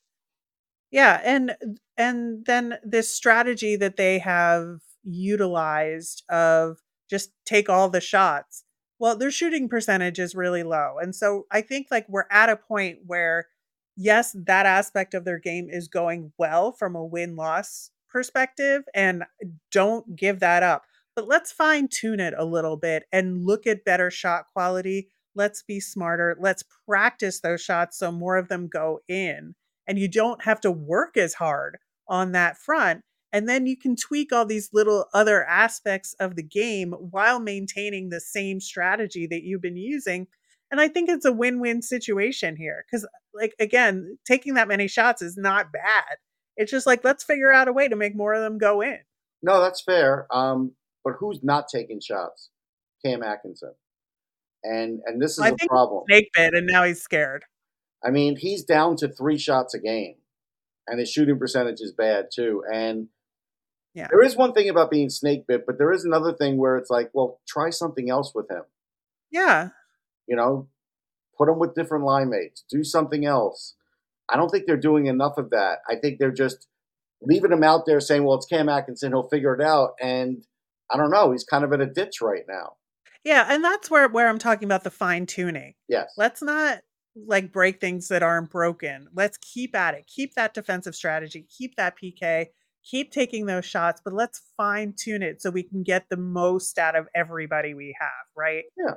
yeah, 0.92 1.22
and 1.24 1.56
and 1.98 2.46
then 2.46 2.78
this 2.84 3.14
strategy 3.14 3.76
that 3.76 3.98
they 3.98 4.20
have 4.20 4.80
utilized 5.04 6.24
of 6.30 6.78
just 7.10 7.32
take 7.46 7.70
all 7.70 7.90
the 7.90 8.02
shots. 8.02 8.64
Well, 9.00 9.18
their 9.18 9.32
shooting 9.32 9.68
percentage 9.70 10.20
is 10.20 10.36
really 10.36 10.64
low, 10.64 10.98
and 11.02 11.16
so 11.16 11.46
I 11.52 11.62
think 11.62 11.88
like 11.92 12.08
we're 12.10 12.28
at 12.32 12.50
a 12.50 12.56
point 12.56 13.00
where 13.06 13.48
yes, 13.98 14.36
that 14.46 14.66
aspect 14.66 15.14
of 15.14 15.26
their 15.26 15.40
game 15.40 15.70
is 15.70 15.88
going 15.88 16.32
well 16.38 16.72
from 16.72 16.96
a 16.96 17.06
win 17.06 17.36
loss 17.36 17.92
perspective, 18.10 18.84
and 18.94 19.24
don't 19.72 20.16
give 20.16 20.40
that 20.40 20.64
up. 20.64 20.84
But 21.16 21.28
let's 21.28 21.52
fine 21.52 21.88
tune 21.90 22.20
it 22.20 22.34
a 22.38 22.46
little 22.46 22.78
bit 22.78 23.04
and 23.12 23.46
look 23.46 23.68
at 23.68 23.86
better 23.86 24.12
shot 24.12 24.46
quality. 24.54 25.10
Let's 25.34 25.64
be 25.64 25.80
smarter. 25.80 26.36
Let's 26.40 26.64
practice 26.88 27.40
those 27.40 27.62
shots 27.62 27.98
so 27.98 28.12
more 28.12 28.38
of 28.38 28.48
them 28.50 28.68
go 28.68 29.00
in. 29.08 29.56
And 29.88 29.98
you 30.00 30.08
don't 30.08 30.44
have 30.44 30.60
to 30.62 30.72
work 30.72 31.16
as 31.18 31.36
hard 31.36 31.78
on 32.08 32.32
that 32.34 32.58
front. 32.58 33.02
And 33.36 33.50
then 33.50 33.66
you 33.66 33.76
can 33.76 33.98
tweak 33.98 34.32
all 34.32 34.46
these 34.46 34.70
little 34.72 35.08
other 35.14 35.44
aspects 35.44 36.16
of 36.22 36.38
the 36.38 36.42
game 36.42 36.94
while 36.94 37.38
maintaining 37.42 38.08
the 38.08 38.22
same 38.22 38.62
strategy 38.62 39.28
that 39.28 39.44
you've 39.44 39.62
been 39.62 39.76
using 39.76 40.28
And 40.72 40.80
I 40.80 40.88
think 40.88 41.10
it's 41.10 41.26
a 41.26 41.34
win 41.34 41.60
win 41.60 41.82
situation 41.82 42.56
here 42.56 42.86
because, 42.86 43.06
like, 43.34 43.54
again, 43.60 44.18
taking 44.26 44.54
that 44.54 44.70
many 44.70 44.88
shots 44.88 45.22
is 45.22 45.36
not 45.36 45.74
bad. 45.74 46.18
It's 46.56 46.72
just 46.72 46.88
like, 46.88 47.04
let's 47.04 47.26
figure 47.26 47.52
out 47.52 47.68
a 47.68 47.74
way 47.74 47.90
to 47.90 47.98
make 47.98 48.16
more 48.16 48.34
of 48.34 48.42
them 48.42 48.58
go 48.58 48.80
in. 48.80 49.00
No, 49.44 49.60
that's 49.62 49.82
fair. 49.82 50.28
Um, 50.32 50.72
but 51.04 51.16
who's 51.20 51.44
not 51.44 51.68
taking 51.68 52.00
shots? 52.00 52.52
Cam 53.06 53.22
Atkinson. 53.22 53.74
And 54.64 55.02
and 55.06 55.22
this 55.22 55.38
is 55.38 55.44
think 55.44 55.68
problem. 55.68 56.06
Snake 56.10 56.30
bit, 56.34 56.54
and 56.54 56.70
now 56.72 56.86
he's 56.86 57.02
scared. 57.02 57.44
I 58.02 58.12
mean, 58.12 58.38
he's 58.38 58.64
down 58.64 58.96
to 58.98 59.10
three 59.10 59.38
shots 59.38 59.74
a 59.74 59.80
game, 59.80 60.16
and 60.88 61.02
his 61.02 61.12
shooting 61.12 61.38
percentage 61.38 61.82
is 61.82 61.92
bad 61.92 62.28
too. 62.34 62.64
And 62.74 63.10
Yeah. 63.96 64.08
there 64.10 64.22
is 64.22 64.36
one 64.36 64.54
thing 64.54 64.70
about 64.70 64.92
being 64.92 65.10
snake 65.10 65.48
bit, 65.48 65.66
but 65.66 65.78
there 65.78 65.94
is 65.94 66.04
another 66.04 66.34
thing 66.34 66.58
where 66.58 66.76
it's 66.76 66.90
like, 66.90 67.10
well, 67.14 67.40
try 67.48 67.70
something 67.70 68.10
else 68.10 68.34
with 68.36 68.52
him. 68.52 68.64
Yeah. 69.32 69.70
You 70.28 70.36
know, 70.36 70.68
put 71.38 71.48
him 71.48 71.60
with 71.60 71.76
different 71.76 72.04
line 72.04 72.30
mates, 72.30 72.66
do 72.70 72.84
something 72.84 73.26
else. 73.26 73.76
I 74.30 74.36
don't 74.36 74.50
think 74.50 74.66
they're 74.66 74.76
doing 74.76 75.06
enough 75.06 75.38
of 75.38 75.52
that. 75.52 75.80
I 75.90 75.96
think 75.96 76.20
they're 76.20 76.32
just 76.32 76.68
leaving 77.22 77.52
him 77.52 77.64
out 77.64 77.86
there 77.86 78.02
saying, 78.02 78.24
well, 78.24 78.36
it's 78.36 78.46
Cam 78.46 78.68
Atkinson, 78.68 79.12
he'll 79.14 79.30
figure 79.30 79.56
it 79.56 79.62
out. 79.62 79.92
And 80.02 80.46
I 80.92 80.98
don't 80.98 81.12
know, 81.12 81.32
he's 81.32 81.46
kind 81.46 81.64
of 81.64 81.72
in 81.72 81.82
a 81.82 81.86
ditch 81.86 82.22
right 82.22 82.44
now. 82.48 82.74
Yeah. 83.24 83.48
And 83.50 83.64
that's 83.64 83.90
where, 83.90 84.08
where 84.10 84.28
I'm 84.28 84.40
talking 84.40 84.66
about 84.66 84.84
the 84.84 84.92
fine 84.92 85.26
tuning. 85.26 85.74
Yes. 85.88 86.14
Let's 86.18 86.42
not 86.42 86.82
like 87.16 87.52
break 87.52 87.80
things 87.80 88.10
that 88.10 88.24
aren't 88.24 88.52
broken. 88.52 89.08
Let's 89.14 89.38
keep 89.38 89.76
at 89.76 89.96
it. 89.96 90.06
Keep 90.08 90.36
that 90.36 90.54
defensive 90.54 90.96
strategy. 90.96 91.48
Keep 91.58 91.76
that 91.78 91.96
PK. 91.98 92.48
Keep 92.90 93.12
taking 93.12 93.46
those 93.46 93.66
shots, 93.66 94.02
but 94.04 94.14
let's 94.14 94.42
fine 94.58 94.94
tune 94.98 95.24
it 95.24 95.42
so 95.42 95.50
we 95.50 95.64
can 95.64 95.84
get 95.84 96.06
the 96.10 96.18
most 96.18 96.78
out 96.78 96.96
of 96.96 97.08
everybody 97.16 97.74
we 97.74 97.96
have, 98.00 98.10
right? 98.38 98.64
Yeah, 98.78 98.96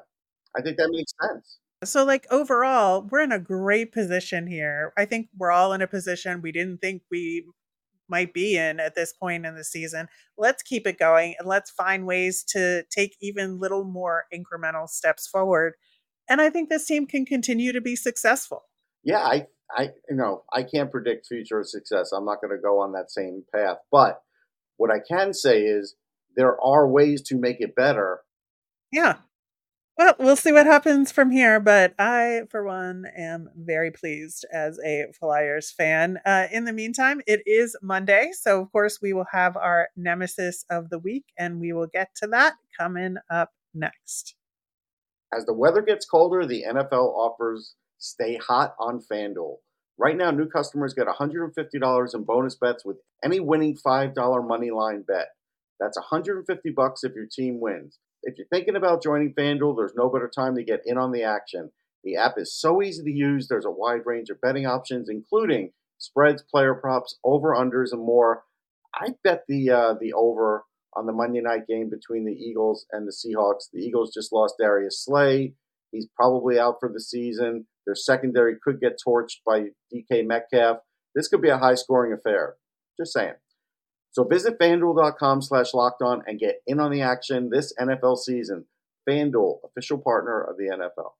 I 0.56 0.62
think 0.62 0.76
that 0.76 0.90
makes 0.90 1.12
sense. 1.22 1.58
So, 1.84 2.04
like, 2.04 2.26
overall, 2.30 3.08
we're 3.10 3.20
in 3.20 3.32
a 3.32 3.38
great 3.38 3.92
position 3.92 4.46
here. 4.46 4.92
I 4.98 5.04
think 5.04 5.28
we're 5.36 5.52
all 5.52 5.72
in 5.72 5.80
a 5.80 5.86
position 5.86 6.42
we 6.42 6.52
didn't 6.52 6.78
think 6.78 7.02
we 7.10 7.44
might 8.08 8.32
be 8.32 8.56
in 8.56 8.80
at 8.80 8.94
this 8.94 9.12
point 9.12 9.46
in 9.46 9.54
the 9.54 9.64
season. 9.64 10.08
Let's 10.36 10.62
keep 10.62 10.86
it 10.86 10.98
going 10.98 11.34
and 11.38 11.46
let's 11.46 11.70
find 11.70 12.06
ways 12.06 12.42
to 12.48 12.84
take 12.90 13.16
even 13.20 13.60
little 13.60 13.84
more 13.84 14.24
incremental 14.34 14.88
steps 14.88 15.26
forward. 15.26 15.74
And 16.28 16.40
I 16.40 16.50
think 16.50 16.68
this 16.68 16.86
team 16.86 17.06
can 17.06 17.24
continue 17.24 17.72
to 17.72 17.80
be 17.80 17.96
successful. 17.96 18.64
Yeah, 19.04 19.20
I, 19.20 19.46
I, 19.76 19.90
you 20.08 20.16
know, 20.16 20.44
I 20.52 20.62
can't 20.62 20.90
predict 20.90 21.26
future 21.26 21.62
success. 21.64 22.12
I'm 22.12 22.24
not 22.24 22.40
going 22.40 22.56
to 22.56 22.62
go 22.62 22.80
on 22.80 22.92
that 22.92 23.10
same 23.10 23.44
path. 23.54 23.78
But 23.90 24.22
what 24.76 24.90
I 24.90 24.98
can 25.06 25.34
say 25.34 25.62
is 25.62 25.94
there 26.36 26.60
are 26.62 26.88
ways 26.88 27.22
to 27.22 27.36
make 27.36 27.60
it 27.60 27.74
better. 27.74 28.20
Yeah. 28.92 29.16
Well, 29.98 30.14
we'll 30.20 30.36
see 30.36 30.52
what 30.52 30.66
happens 30.66 31.10
from 31.10 31.32
here, 31.32 31.58
but 31.58 31.92
I, 31.98 32.42
for 32.50 32.64
one, 32.64 33.04
am 33.16 33.50
very 33.56 33.90
pleased 33.90 34.46
as 34.52 34.78
a 34.86 35.06
Flyers 35.18 35.72
fan. 35.72 36.20
Uh, 36.24 36.46
in 36.52 36.66
the 36.66 36.72
meantime, 36.72 37.20
it 37.26 37.42
is 37.46 37.76
Monday, 37.82 38.30
so 38.32 38.62
of 38.62 38.70
course 38.70 39.00
we 39.02 39.12
will 39.12 39.26
have 39.32 39.56
our 39.56 39.88
nemesis 39.96 40.64
of 40.70 40.90
the 40.90 41.00
week, 41.00 41.24
and 41.36 41.58
we 41.58 41.72
will 41.72 41.88
get 41.92 42.10
to 42.22 42.28
that 42.28 42.54
coming 42.78 43.16
up 43.28 43.50
next. 43.74 44.36
As 45.36 45.46
the 45.46 45.52
weather 45.52 45.82
gets 45.82 46.06
colder, 46.06 46.46
the 46.46 46.64
NFL 46.68 47.16
offers 47.16 47.74
stay 47.98 48.36
hot 48.36 48.74
on 48.78 49.00
FanDuel. 49.00 49.56
Right 49.98 50.16
now, 50.16 50.30
new 50.30 50.46
customers 50.46 50.94
get 50.94 51.06
$150 51.08 52.14
in 52.14 52.24
bonus 52.24 52.54
bets 52.54 52.84
with 52.84 52.98
any 53.24 53.40
winning 53.40 53.76
$5 53.76 54.48
money 54.48 54.70
line 54.70 55.02
bet. 55.06 55.28
That's 55.80 55.96
150 55.96 56.70
bucks 56.70 57.04
if 57.04 57.14
your 57.14 57.26
team 57.30 57.60
wins. 57.60 57.98
If 58.22 58.36
you're 58.36 58.46
thinking 58.48 58.76
about 58.76 59.02
joining 59.02 59.34
FanDuel, 59.34 59.76
there's 59.76 59.94
no 59.96 60.08
better 60.08 60.30
time 60.32 60.56
to 60.56 60.64
get 60.64 60.82
in 60.84 60.98
on 60.98 61.12
the 61.12 61.22
action. 61.22 61.70
The 62.04 62.16
app 62.16 62.34
is 62.36 62.54
so 62.58 62.82
easy 62.82 63.02
to 63.02 63.10
use. 63.10 63.48
There's 63.48 63.64
a 63.64 63.70
wide 63.70 64.02
range 64.06 64.30
of 64.30 64.40
betting 64.40 64.66
options, 64.66 65.08
including 65.08 65.72
spreads, 65.98 66.42
player 66.42 66.74
props, 66.74 67.18
over 67.24 67.54
unders, 67.54 67.92
and 67.92 68.02
more. 68.02 68.44
I 68.94 69.10
bet 69.22 69.44
the 69.48 69.70
uh, 69.70 69.94
the 70.00 70.12
over 70.12 70.64
on 70.94 71.06
the 71.06 71.12
Monday 71.12 71.40
night 71.40 71.66
game 71.68 71.90
between 71.90 72.24
the 72.24 72.32
Eagles 72.32 72.86
and 72.92 73.06
the 73.06 73.12
Seahawks. 73.12 73.68
The 73.72 73.80
Eagles 73.80 74.12
just 74.12 74.32
lost 74.32 74.54
Darius 74.58 75.04
Slay. 75.04 75.54
He's 75.92 76.08
probably 76.16 76.58
out 76.58 76.76
for 76.80 76.90
the 76.92 77.00
season. 77.00 77.66
Their 77.88 77.94
secondary 77.94 78.56
could 78.62 78.80
get 78.80 79.00
torched 79.00 79.38
by 79.46 79.68
DK 79.90 80.26
Metcalf. 80.26 80.80
This 81.14 81.26
could 81.26 81.40
be 81.40 81.48
a 81.48 81.56
high 81.56 81.74
scoring 81.74 82.12
affair. 82.12 82.56
Just 83.00 83.14
saying. 83.14 83.32
So 84.10 84.24
visit 84.24 84.58
fanduel.com 84.58 85.40
slash 85.40 85.72
locked 85.72 86.02
on 86.02 86.22
and 86.26 86.38
get 86.38 86.56
in 86.66 86.80
on 86.80 86.90
the 86.90 87.00
action 87.00 87.48
this 87.48 87.72
NFL 87.80 88.18
season. 88.18 88.66
FanDuel, 89.08 89.60
official 89.64 89.96
partner 89.96 90.42
of 90.42 90.58
the 90.58 90.64
NFL. 90.64 91.12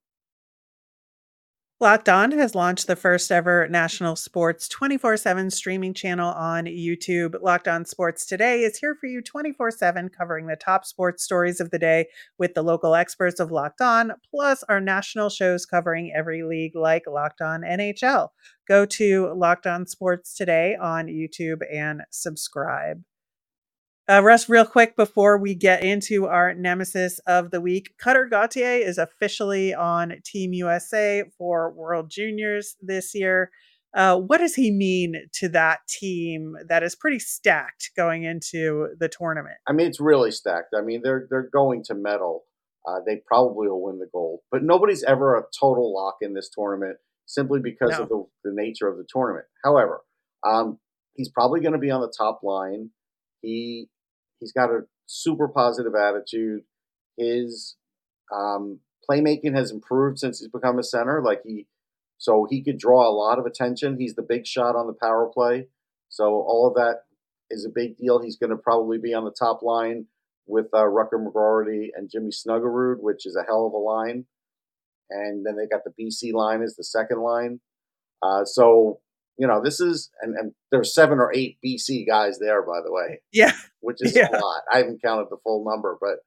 Locked 1.81 2.09
On 2.09 2.33
has 2.33 2.57
launched 2.57 2.89
the 2.89 2.97
first 2.97 3.31
ever 3.31 3.69
national 3.69 4.17
sports 4.17 4.67
24 4.67 5.17
7 5.17 5.49
streaming 5.49 5.95
channel 5.95 6.33
on 6.33 6.65
YouTube. 6.65 7.41
Locked 7.41 7.69
On 7.69 7.85
Sports 7.85 8.27
Today 8.27 8.63
is 8.63 8.79
here 8.79 8.97
for 9.01 9.07
you 9.07 9.23
24 9.23 9.71
7, 9.71 10.09
covering 10.09 10.49
the 10.49 10.57
top 10.57 10.85
sports 10.85 11.23
stories 11.23 11.61
of 11.61 11.71
the 11.71 11.79
day 11.79 12.09
with 12.37 12.55
the 12.55 12.63
local 12.63 12.97
experts 12.97 13.39
of 13.39 13.53
Locked 13.53 13.81
On, 13.81 14.11
plus 14.29 14.65
our 14.65 14.81
national 14.81 15.29
shows 15.29 15.65
covering 15.65 16.13
every 16.13 16.43
league 16.43 16.75
like 16.75 17.05
Locked 17.07 17.43
On 17.43 17.61
NHL. 17.61 18.31
Go 18.67 18.85
to 18.85 19.33
Locked 19.33 19.69
On 19.69 19.87
Sports 19.87 20.35
Today 20.35 20.75
on 20.75 21.07
YouTube 21.07 21.61
and 21.73 22.03
subscribe. 22.11 23.05
Uh, 24.11 24.23
Russ, 24.23 24.49
real 24.49 24.65
quick 24.65 24.97
before 24.97 25.37
we 25.37 25.55
get 25.55 25.85
into 25.85 26.27
our 26.27 26.55
nemesis 26.55 27.19
of 27.27 27.51
the 27.51 27.61
week, 27.61 27.91
Cutter 27.99 28.25
Gauthier 28.25 28.79
is 28.79 28.97
officially 28.97 29.75
on 29.75 30.15
Team 30.25 30.55
USA 30.55 31.25
for 31.37 31.71
World 31.73 32.09
Juniors 32.11 32.77
this 32.81 33.15
year. 33.15 33.51
Uh, 33.95 34.17
what 34.19 34.39
does 34.39 34.55
he 34.55 34.71
mean 34.71 35.15
to 35.35 35.49
that 35.51 35.81
team 35.89 36.57
that 36.69 36.83
is 36.83 36.95
pretty 36.95 37.19
stacked 37.19 37.91
going 37.99 38.25
into 38.25 38.89
the 38.99 39.11
tournament? 39.11 39.57
I 39.67 39.73
mean, 39.73 39.87
it's 39.87 40.01
really 40.01 40.31
stacked. 40.31 40.75
I 40.77 40.81
mean, 40.81 41.03
they're 41.05 41.27
they're 41.29 41.51
going 41.53 41.83
to 41.85 41.95
medal. 41.95 42.45
Uh, 42.87 43.01
they 43.05 43.21
probably 43.27 43.69
will 43.69 43.83
win 43.83 43.99
the 43.99 44.09
gold, 44.11 44.41
but 44.51 44.63
nobody's 44.63 45.03
ever 45.05 45.37
a 45.37 45.43
total 45.59 45.95
lock 45.95 46.17
in 46.23 46.33
this 46.33 46.49
tournament 46.49 46.97
simply 47.27 47.61
because 47.61 47.91
No. 47.91 48.03
of 48.05 48.09
the, 48.09 48.25
the 48.45 48.53
nature 48.55 48.89
of 48.89 48.97
the 48.97 49.05
tournament. 49.13 49.45
However, 49.63 50.01
um, 50.47 50.79
he's 51.15 51.29
probably 51.29 51.61
going 51.61 51.75
to 51.75 51.79
be 51.79 51.91
on 51.91 52.01
the 52.01 52.13
top 52.17 52.41
line. 52.43 52.89
He 53.43 53.91
he's 54.41 54.53
got 54.53 54.71
a 54.71 54.83
super 55.07 55.49
positive 55.49 55.95
attitude. 55.95 56.63
His 57.17 57.77
um, 58.35 58.81
playmaking 59.09 59.55
has 59.57 59.71
improved 59.71 60.19
since 60.19 60.41
he's 60.41 60.49
become 60.49 60.79
a 60.79 60.83
center. 60.83 61.23
Like 61.23 61.43
he, 61.45 61.67
so 62.19 62.47
he 62.49 62.63
could 62.63 62.79
draw 62.79 63.09
a 63.09 63.15
lot 63.15 63.39
of 63.39 63.47
attention. 63.47 63.99
He's 63.99 64.15
the 64.15 64.23
big 64.23 64.47
shot 64.47 64.77
on 64.77 64.87
the 64.87 64.93
power 64.93 65.31
play. 65.33 65.67
So 66.09 66.25
all 66.25 66.67
of 66.67 66.75
that 66.75 67.03
is 67.51 67.65
a 67.65 67.73
big 67.75 67.97
deal. 67.97 68.21
He's 68.21 68.37
going 68.37 68.51
to 68.51 68.57
probably 68.57 68.99
be 68.99 69.15
on 69.15 69.25
the 69.25 69.35
top 69.37 69.63
line 69.63 70.07
with 70.47 70.67
uh, 70.73 70.79
Rutger 70.79 71.15
McGroarty 71.15 71.89
and 71.95 72.11
Jimmy 72.11 72.31
Snuggerud, 72.31 72.97
which 73.01 73.27
is 73.27 73.37
a 73.37 73.45
hell 73.45 73.67
of 73.67 73.73
a 73.73 73.77
line. 73.77 74.27
And 75.11 75.45
then 75.45 75.57
they 75.57 75.67
got 75.67 75.83
the 75.85 75.93
BC 76.03 76.33
line 76.33 76.63
as 76.63 76.77
the 76.77 76.85
second 76.85 77.21
line. 77.21 77.61
Uh, 78.23 78.45
so 78.45 79.01
you 79.39 79.47
know 79.47 79.61
this 79.63 79.81
is 79.81 80.11
and, 80.21 80.35
and 80.37 80.53
there's 80.71 80.95
seven 80.95 81.19
or 81.19 81.33
eight 81.35 81.59
BC 81.65 82.07
guys 82.07 82.39
there, 82.39 82.63
by 82.63 82.81
the 82.85 82.93
way 82.93 83.21
Yeah, 83.33 83.53
which 83.81 83.99
is 84.01 84.15
Yeah. 84.17 84.29
a 84.31 84.39
lot. 84.39 84.63
I 84.73 84.79
haven't 84.79 85.03
counted 85.03 85.29
the 85.31 85.39
full 85.43 85.65
number, 85.65 85.97
but 86.01 86.19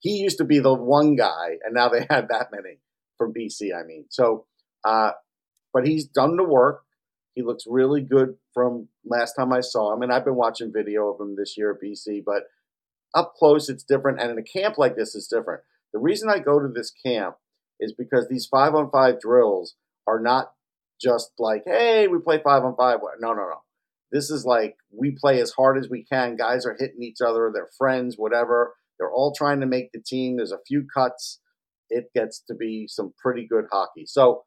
he 0.00 0.10
used 0.18 0.38
to 0.38 0.44
be 0.44 0.58
the 0.58 0.74
one 0.74 1.16
guy, 1.16 1.56
and 1.64 1.74
now 1.74 1.88
they 1.88 2.06
have 2.10 2.28
that 2.28 2.48
many 2.52 2.78
from 3.18 3.32
BC. 3.32 3.70
I 3.74 3.84
mean, 3.86 4.04
so, 4.10 4.46
uh, 4.84 5.12
but 5.72 5.86
he's 5.86 6.04
done 6.06 6.36
the 6.36 6.44
work. 6.44 6.82
He 7.34 7.42
looks 7.42 7.64
really 7.66 8.00
good 8.00 8.36
from 8.52 8.88
last 9.04 9.32
time 9.34 9.52
I 9.52 9.60
saw 9.60 9.92
him, 9.94 10.02
and 10.02 10.12
I've 10.12 10.24
been 10.24 10.36
watching 10.36 10.72
video 10.72 11.08
of 11.08 11.20
him 11.20 11.34
this 11.36 11.56
year 11.56 11.72
at 11.72 11.80
BC. 11.82 12.22
But 12.24 12.44
up 13.14 13.34
close, 13.36 13.68
it's 13.68 13.82
different, 13.84 14.20
and 14.20 14.30
in 14.30 14.38
a 14.38 14.42
camp 14.42 14.78
like 14.78 14.94
this, 14.96 15.14
it's 15.14 15.26
different. 15.26 15.62
The 15.92 15.98
reason 16.00 16.28
I 16.28 16.38
go 16.38 16.60
to 16.60 16.68
this 16.68 16.92
camp 17.04 17.36
is 17.80 17.92
because 17.92 18.28
these 18.28 18.46
five 18.46 18.74
on 18.74 18.90
five 18.90 19.20
drills 19.20 19.74
are 20.06 20.20
not 20.20 20.52
just 21.04 21.32
like, 21.38 21.62
hey, 21.66 22.08
we 22.08 22.18
play 22.18 22.40
five 22.42 22.64
on 22.64 22.74
five. 22.76 22.98
No, 23.20 23.28
no, 23.34 23.42
no. 23.42 23.60
This 24.12 24.30
is 24.30 24.44
like 24.44 24.76
we 24.96 25.16
play 25.20 25.40
as 25.40 25.50
hard 25.52 25.78
as 25.78 25.88
we 25.90 26.04
can. 26.04 26.36
Guys 26.36 26.64
are 26.66 26.76
hitting 26.78 27.02
each 27.02 27.20
other, 27.24 27.50
they're 27.54 27.70
friends, 27.78 28.14
whatever. 28.16 28.74
They're 28.98 29.12
all 29.12 29.34
trying 29.36 29.60
to 29.60 29.66
make 29.66 29.90
the 29.92 30.00
team. 30.04 30.36
There's 30.36 30.52
a 30.52 30.58
few 30.68 30.86
cuts. 30.94 31.40
It 31.90 32.06
gets 32.14 32.40
to 32.48 32.54
be 32.54 32.86
some 32.88 33.12
pretty 33.20 33.46
good 33.46 33.64
hockey. 33.72 34.04
So 34.06 34.44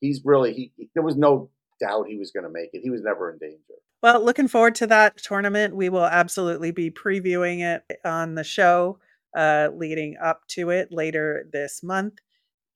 he's 0.00 0.22
really 0.24 0.52
he. 0.52 0.72
he- 0.76 0.90
There 0.94 1.04
was 1.04 1.16
no 1.16 1.50
doubt 1.80 2.06
he 2.08 2.18
was 2.18 2.30
going 2.32 2.44
to 2.44 2.50
make 2.52 2.70
it. 2.72 2.80
He 2.82 2.90
was 2.90 3.02
never 3.02 3.30
in 3.32 3.38
danger. 3.38 3.74
Well, 4.02 4.24
looking 4.24 4.48
forward 4.48 4.74
to 4.76 4.86
that 4.88 5.16
tournament. 5.18 5.74
We 5.76 5.88
will 5.88 6.04
absolutely 6.04 6.70
be 6.70 6.90
previewing 6.90 7.60
it 7.60 7.82
on 8.04 8.34
the 8.34 8.44
show 8.44 8.98
uh, 9.36 9.68
leading 9.74 10.16
up 10.22 10.42
to 10.48 10.70
it 10.70 10.92
later 10.92 11.46
this 11.52 11.82
month. 11.82 12.14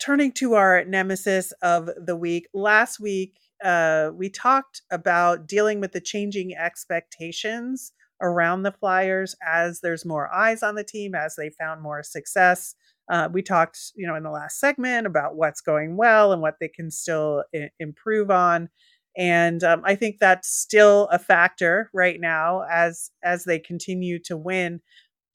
Turning 0.00 0.32
to 0.32 0.54
our 0.54 0.82
nemesis 0.84 1.52
of 1.62 1.90
the 1.96 2.16
week. 2.16 2.48
Last 2.54 3.00
week, 3.00 3.38
uh, 3.62 4.10
we 4.14 4.30
talked 4.30 4.80
about 4.90 5.46
dealing 5.46 5.78
with 5.78 5.92
the 5.92 6.00
changing 6.00 6.56
expectations 6.56 7.92
around 8.22 8.62
the 8.62 8.72
Flyers 8.72 9.34
as 9.46 9.80
there's 9.80 10.06
more 10.06 10.32
eyes 10.32 10.62
on 10.62 10.74
the 10.74 10.84
team, 10.84 11.14
as 11.14 11.36
they 11.36 11.50
found 11.50 11.82
more 11.82 12.02
success. 12.02 12.74
Uh, 13.10 13.28
we 13.30 13.42
talked, 13.42 13.78
you 13.94 14.06
know, 14.06 14.14
in 14.14 14.22
the 14.22 14.30
last 14.30 14.58
segment 14.58 15.06
about 15.06 15.36
what's 15.36 15.60
going 15.60 15.96
well 15.98 16.32
and 16.32 16.40
what 16.40 16.54
they 16.60 16.68
can 16.68 16.90
still 16.90 17.44
I- 17.54 17.70
improve 17.78 18.30
on, 18.30 18.70
and 19.18 19.62
um, 19.64 19.82
I 19.84 19.96
think 19.96 20.16
that's 20.18 20.48
still 20.48 21.08
a 21.10 21.18
factor 21.18 21.90
right 21.92 22.18
now 22.20 22.62
as 22.70 23.10
as 23.22 23.44
they 23.44 23.58
continue 23.58 24.18
to 24.20 24.36
win. 24.36 24.80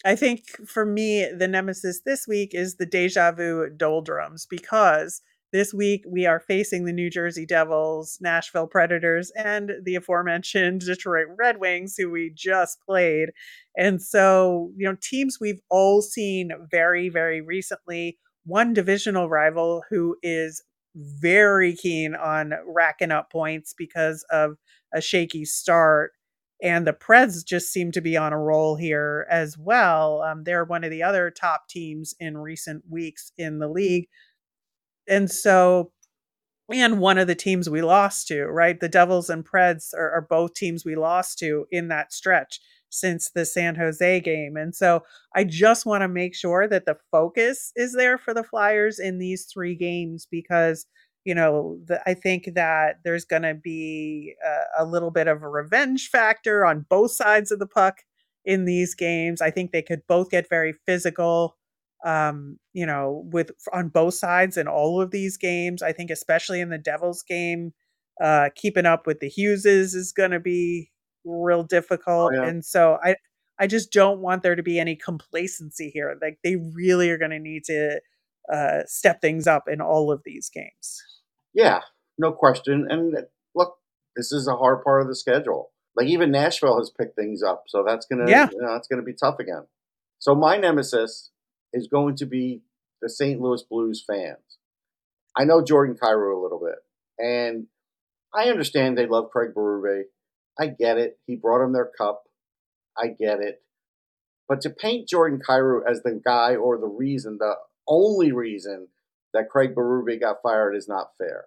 I 0.05 0.15
think 0.15 0.45
for 0.67 0.85
me, 0.85 1.27
the 1.35 1.47
nemesis 1.47 2.01
this 2.01 2.27
week 2.27 2.53
is 2.53 2.75
the 2.75 2.85
deja 2.85 3.31
vu 3.31 3.69
doldrums 3.75 4.45
because 4.45 5.21
this 5.51 5.73
week 5.73 6.03
we 6.07 6.27
are 6.27 6.39
facing 6.39 6.85
the 6.85 6.93
New 6.93 7.09
Jersey 7.09 7.45
Devils, 7.45 8.19
Nashville 8.21 8.67
Predators, 8.67 9.31
and 9.31 9.71
the 9.83 9.95
aforementioned 9.95 10.81
Detroit 10.85 11.27
Red 11.37 11.59
Wings, 11.59 11.95
who 11.97 12.11
we 12.11 12.31
just 12.35 12.79
played. 12.85 13.29
And 13.75 13.99
so, 13.99 14.71
you 14.77 14.87
know, 14.87 14.95
teams 15.01 15.39
we've 15.41 15.61
all 15.71 16.03
seen 16.03 16.51
very, 16.69 17.09
very 17.09 17.41
recently. 17.41 18.19
One 18.45 18.73
divisional 18.73 19.27
rival 19.27 19.83
who 19.89 20.17
is 20.21 20.61
very 20.95 21.75
keen 21.75 22.13
on 22.15 22.53
racking 22.67 23.11
up 23.11 23.31
points 23.31 23.73
because 23.75 24.23
of 24.29 24.57
a 24.93 25.01
shaky 25.01 25.45
start. 25.45 26.11
And 26.61 26.87
the 26.87 26.93
Preds 26.93 27.45
just 27.45 27.71
seem 27.71 27.91
to 27.91 28.01
be 28.01 28.15
on 28.15 28.33
a 28.33 28.39
roll 28.39 28.75
here 28.75 29.27
as 29.29 29.57
well. 29.57 30.21
Um, 30.21 30.43
they're 30.43 30.63
one 30.63 30.83
of 30.83 30.91
the 30.91 31.03
other 31.03 31.29
top 31.29 31.67
teams 31.67 32.15
in 32.19 32.37
recent 32.37 32.83
weeks 32.89 33.31
in 33.37 33.59
the 33.59 33.67
league. 33.67 34.07
And 35.07 35.29
so, 35.29 35.91
and 36.71 36.99
one 36.99 37.17
of 37.17 37.27
the 37.27 37.35
teams 37.35 37.69
we 37.69 37.81
lost 37.81 38.27
to, 38.29 38.45
right? 38.45 38.79
The 38.79 38.89
Devils 38.89 39.29
and 39.29 39.45
Preds 39.45 39.93
are, 39.93 40.11
are 40.11 40.27
both 40.27 40.53
teams 40.53 40.85
we 40.85 40.95
lost 40.95 41.37
to 41.39 41.67
in 41.71 41.89
that 41.89 42.11
stretch 42.11 42.59
since 42.89 43.29
the 43.29 43.45
San 43.45 43.75
Jose 43.75 44.19
game. 44.21 44.55
And 44.55 44.73
so 44.73 45.03
I 45.35 45.43
just 45.43 45.85
want 45.85 46.01
to 46.01 46.07
make 46.07 46.33
sure 46.33 46.67
that 46.67 46.85
the 46.85 46.97
focus 47.11 47.71
is 47.75 47.93
there 47.93 48.17
for 48.17 48.33
the 48.33 48.43
Flyers 48.43 48.99
in 48.99 49.19
these 49.19 49.45
three 49.45 49.75
games 49.75 50.27
because, 50.29 50.87
you 51.25 51.35
know, 51.35 51.79
the, 51.85 52.01
I 52.07 52.13
think 52.13 52.51
that 52.53 52.99
there's 53.03 53.25
going 53.25 53.41
to 53.41 53.55
be 53.55 54.35
a, 54.45 54.83
a 54.83 54.85
little 54.85 55.11
bit 55.11 55.27
of 55.27 55.41
a 55.41 55.49
revenge 55.49 56.09
factor 56.09 56.65
on 56.65 56.85
both 56.87 57.11
sides 57.11 57.51
of 57.51 57.59
the 57.59 57.67
puck 57.67 58.03
in 58.45 58.65
these 58.65 58.95
games. 58.95 59.41
I 59.41 59.51
think 59.51 59.71
they 59.71 59.81
could 59.81 60.03
both 60.07 60.29
get 60.29 60.47
very 60.49 60.75
physical. 60.85 61.57
Um, 62.05 62.59
you 62.73 62.85
know, 62.85 63.23
with 63.31 63.49
on 63.73 63.89
both 63.89 64.13
sides 64.13 64.57
in 64.57 64.67
all 64.67 65.01
of 65.01 65.09
these 65.09 65.37
games. 65.37 65.81
I 65.81 65.91
think 65.91 66.11
especially 66.11 66.61
in 66.61 66.69
the 66.69 66.77
Devils 66.77 67.23
game, 67.23 67.73
uh, 68.21 68.49
keeping 68.55 68.85
up 68.85 69.07
with 69.07 69.19
the 69.19 69.31
Hugheses 69.31 69.95
is 69.95 70.13
going 70.15 70.29
to 70.29 70.39
be 70.39 70.91
real 71.23 71.63
difficult. 71.63 72.33
Oh, 72.35 72.41
yeah. 72.43 72.47
And 72.47 72.63
so 72.63 72.99
I 73.03 73.15
I 73.57 73.65
just 73.65 73.91
don't 73.91 74.19
want 74.19 74.43
there 74.43 74.55
to 74.55 74.61
be 74.61 74.79
any 74.79 74.95
complacency 74.95 75.89
here. 75.89 76.15
Like 76.21 76.37
they 76.43 76.57
really 76.75 77.09
are 77.09 77.17
going 77.17 77.31
to 77.31 77.39
need 77.39 77.63
to 77.65 77.99
uh, 78.53 78.81
step 78.85 79.21
things 79.21 79.47
up 79.47 79.63
in 79.67 79.81
all 79.81 80.11
of 80.11 80.21
these 80.25 80.49
games. 80.49 81.01
Yeah, 81.55 81.81
no 82.19 82.31
question. 82.31 82.85
And 82.89 83.15
look, 83.55 83.77
this 84.15 84.31
is 84.31 84.47
a 84.47 84.55
hard 84.57 84.83
part 84.83 85.01
of 85.01 85.07
the 85.07 85.15
schedule. 85.15 85.71
Like 85.95 86.07
even 86.07 86.29
Nashville 86.31 86.77
has 86.77 86.91
picked 86.91 87.15
things 87.15 87.41
up, 87.41 87.63
so 87.67 87.83
that's 87.83 88.05
gonna 88.05 88.29
Yeah. 88.29 88.49
you 88.51 88.61
know, 88.61 88.73
that's 88.73 88.87
gonna 88.87 89.01
be 89.01 89.13
tough 89.13 89.39
again. 89.39 89.65
So 90.19 90.35
my 90.35 90.57
nemesis 90.57 91.31
is 91.73 91.87
going 91.87 92.15
to 92.17 92.25
be 92.25 92.61
the 93.01 93.09
St. 93.09 93.39
Louis 93.41 93.63
Blues 93.63 94.03
fans. 94.05 94.59
I 95.35 95.45
know 95.45 95.63
Jordan 95.63 95.95
Kyrou 95.95 96.37
a 96.37 96.41
little 96.41 96.59
bit, 96.59 96.79
and 97.17 97.67
I 98.33 98.49
understand 98.49 98.97
they 98.97 99.07
love 99.07 99.31
Craig 99.31 99.53
Berube. 99.55 100.03
I 100.59 100.67
get 100.67 100.97
it. 100.97 101.19
He 101.25 101.35
brought 101.35 101.59
them 101.59 101.73
their 101.73 101.89
cup. 101.97 102.23
I 102.97 103.07
get 103.07 103.39
it. 103.41 103.61
But 104.47 104.61
to 104.61 104.69
paint 104.69 105.07
Jordan 105.09 105.41
Kyrou 105.47 105.81
as 105.89 106.03
the 106.03 106.21
guy 106.23 106.55
or 106.55 106.77
the 106.77 106.87
reason, 106.87 107.37
the 107.39 107.55
only 107.87 108.31
reason 108.31 108.87
that 109.35 109.49
Craig 109.49 109.75
Berube 109.75 110.19
got 110.19 110.41
fired 110.41 110.75
is 110.75 110.87
not 110.87 111.11
fair. 111.17 111.45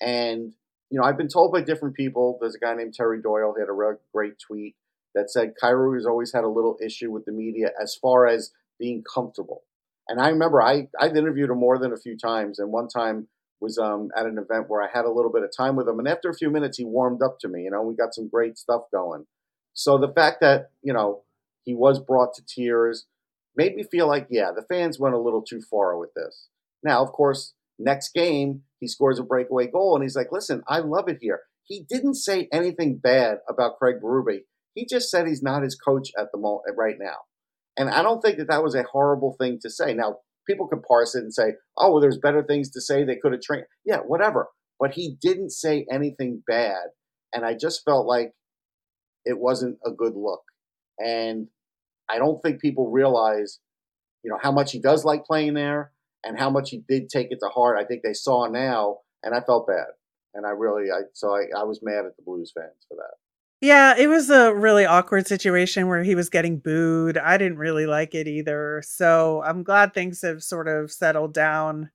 And, 0.00 0.52
you 0.90 0.98
know, 0.98 1.04
I've 1.04 1.18
been 1.18 1.28
told 1.28 1.52
by 1.52 1.60
different 1.60 1.96
people, 1.96 2.38
there's 2.40 2.54
a 2.54 2.58
guy 2.58 2.74
named 2.74 2.94
Terry 2.94 3.20
Doyle, 3.20 3.54
he 3.54 3.60
had 3.60 3.68
a 3.68 3.72
real 3.72 3.98
great 4.14 4.38
tweet 4.38 4.76
that 5.14 5.30
said 5.30 5.54
Kyrou 5.62 5.94
has 5.96 6.06
always 6.06 6.32
had 6.32 6.44
a 6.44 6.48
little 6.48 6.78
issue 6.84 7.10
with 7.10 7.24
the 7.24 7.32
media 7.32 7.70
as 7.80 7.94
far 7.94 8.26
as 8.26 8.52
being 8.78 9.02
comfortable. 9.02 9.62
And 10.08 10.20
I 10.20 10.28
remember 10.28 10.62
I, 10.62 10.88
I've 11.00 11.16
interviewed 11.16 11.50
him 11.50 11.58
more 11.58 11.78
than 11.78 11.92
a 11.92 11.96
few 11.96 12.16
times. 12.16 12.58
And 12.58 12.70
one 12.70 12.88
time 12.88 13.28
was 13.60 13.78
um, 13.78 14.10
at 14.16 14.26
an 14.26 14.38
event 14.38 14.68
where 14.68 14.82
I 14.82 14.88
had 14.92 15.04
a 15.04 15.10
little 15.10 15.32
bit 15.32 15.42
of 15.42 15.50
time 15.56 15.76
with 15.76 15.88
him. 15.88 15.98
And 15.98 16.08
after 16.08 16.28
a 16.28 16.34
few 16.34 16.50
minutes, 16.50 16.78
he 16.78 16.84
warmed 16.84 17.22
up 17.22 17.38
to 17.40 17.48
me. 17.48 17.62
You 17.62 17.70
know, 17.70 17.82
we 17.82 17.94
got 17.94 18.14
some 18.14 18.28
great 18.28 18.58
stuff 18.58 18.82
going. 18.92 19.26
So 19.72 19.98
the 19.98 20.12
fact 20.12 20.40
that, 20.40 20.70
you 20.82 20.92
know, 20.92 21.22
he 21.64 21.74
was 21.74 21.98
brought 21.98 22.34
to 22.34 22.42
tears 22.44 23.06
made 23.56 23.74
me 23.74 23.82
feel 23.84 24.06
like, 24.06 24.26
yeah, 24.30 24.50
the 24.54 24.62
fans 24.62 24.98
went 24.98 25.14
a 25.14 25.20
little 25.20 25.42
too 25.42 25.62
far 25.62 25.96
with 25.96 26.12
this. 26.14 26.48
Now, 26.84 27.02
of 27.02 27.12
course, 27.12 27.54
next 27.78 28.12
game, 28.14 28.62
he 28.78 28.86
scores 28.86 29.18
a 29.18 29.24
breakaway 29.24 29.66
goal 29.66 29.94
and 29.94 30.04
he's 30.04 30.16
like, 30.16 30.30
listen, 30.30 30.62
I 30.68 30.78
love 30.80 31.08
it 31.08 31.18
here. 31.20 31.40
He 31.64 31.86
didn't 31.88 32.16
say 32.16 32.48
anything 32.52 32.98
bad 33.02 33.38
about 33.48 33.78
Craig 33.78 33.96
Berube. 34.02 34.40
He 34.74 34.86
just 34.86 35.10
said 35.10 35.26
he's 35.26 35.42
not 35.42 35.62
his 35.62 35.74
coach 35.74 36.10
at 36.18 36.26
the 36.32 36.38
moment 36.38 36.76
right 36.76 36.96
now. 37.00 37.16
And 37.76 37.88
I 37.88 38.02
don't 38.02 38.20
think 38.20 38.36
that 38.38 38.48
that 38.48 38.62
was 38.62 38.74
a 38.74 38.84
horrible 38.84 39.34
thing 39.40 39.58
to 39.62 39.70
say. 39.70 39.94
Now, 39.94 40.18
people 40.46 40.68
could 40.68 40.82
parse 40.82 41.14
it 41.14 41.22
and 41.22 41.32
say, 41.32 41.54
oh, 41.78 41.92
well, 41.92 42.00
there's 42.00 42.18
better 42.18 42.42
things 42.42 42.70
to 42.70 42.80
say. 42.80 43.02
They 43.02 43.16
could 43.16 43.32
have 43.32 43.40
trained. 43.40 43.64
Yeah, 43.84 43.98
whatever. 43.98 44.48
But 44.78 44.92
he 44.92 45.16
didn't 45.20 45.50
say 45.50 45.86
anything 45.90 46.42
bad. 46.46 46.88
And 47.32 47.44
I 47.44 47.54
just 47.54 47.82
felt 47.84 48.06
like 48.06 48.32
it 49.24 49.38
wasn't 49.38 49.78
a 49.86 49.90
good 49.90 50.14
look. 50.14 50.42
And 50.98 51.48
I 52.08 52.18
don't 52.18 52.40
think 52.42 52.60
people 52.60 52.90
realize, 52.90 53.58
you 54.22 54.30
know, 54.30 54.38
how 54.40 54.52
much 54.52 54.72
he 54.72 54.80
does 54.80 55.04
like 55.04 55.24
playing 55.24 55.54
there 55.54 55.92
and 56.24 56.38
how 56.38 56.50
much 56.50 56.70
he 56.70 56.82
did 56.88 57.08
take 57.08 57.28
it 57.30 57.38
to 57.40 57.48
heart. 57.48 57.78
I 57.78 57.84
think 57.84 58.02
they 58.02 58.14
saw 58.14 58.46
now, 58.46 58.98
and 59.22 59.34
I 59.34 59.40
felt 59.40 59.66
bad. 59.66 59.86
And 60.34 60.46
I 60.46 60.50
really, 60.50 60.90
I 60.90 61.02
so 61.12 61.34
I, 61.34 61.44
I 61.56 61.64
was 61.64 61.80
mad 61.82 62.04
at 62.06 62.16
the 62.16 62.22
Blues 62.24 62.52
fans 62.54 62.86
for 62.88 62.96
that. 62.96 63.14
Yeah, 63.60 63.94
it 63.96 64.08
was 64.08 64.28
a 64.30 64.52
really 64.52 64.84
awkward 64.84 65.26
situation 65.26 65.88
where 65.88 66.02
he 66.02 66.14
was 66.14 66.28
getting 66.28 66.58
booed. 66.58 67.16
I 67.16 67.38
didn't 67.38 67.58
really 67.58 67.86
like 67.86 68.14
it 68.14 68.26
either. 68.26 68.82
So 68.84 69.42
I'm 69.46 69.62
glad 69.62 69.94
things 69.94 70.20
have 70.22 70.42
sort 70.42 70.68
of 70.68 70.90
settled 70.92 71.32
down 71.32 71.90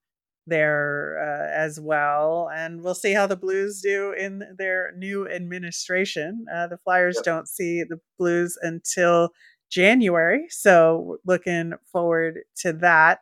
there 0.48 1.18
uh, 1.22 1.52
as 1.56 1.80
well. 1.80 2.50
And 2.52 2.82
we'll 2.82 2.96
see 2.96 3.13
how 3.13 3.28
the 3.28 3.36
Blues 3.36 3.82
do 3.82 4.13
in 4.13 4.44
their 4.58 4.94
new 4.98 5.30
administration. 5.30 6.46
Uh, 6.52 6.68
the 6.68 6.78
Flyers 6.78 7.18
Yep. 7.18 7.26
don't 7.26 7.48
see 7.48 7.84
the 7.84 8.00
Blues 8.18 8.58
until 8.63 9.30
January. 9.70 10.48
So 10.50 11.18
looking 11.26 11.74
forward 11.92 12.39
to 12.62 12.74
that. 12.74 13.20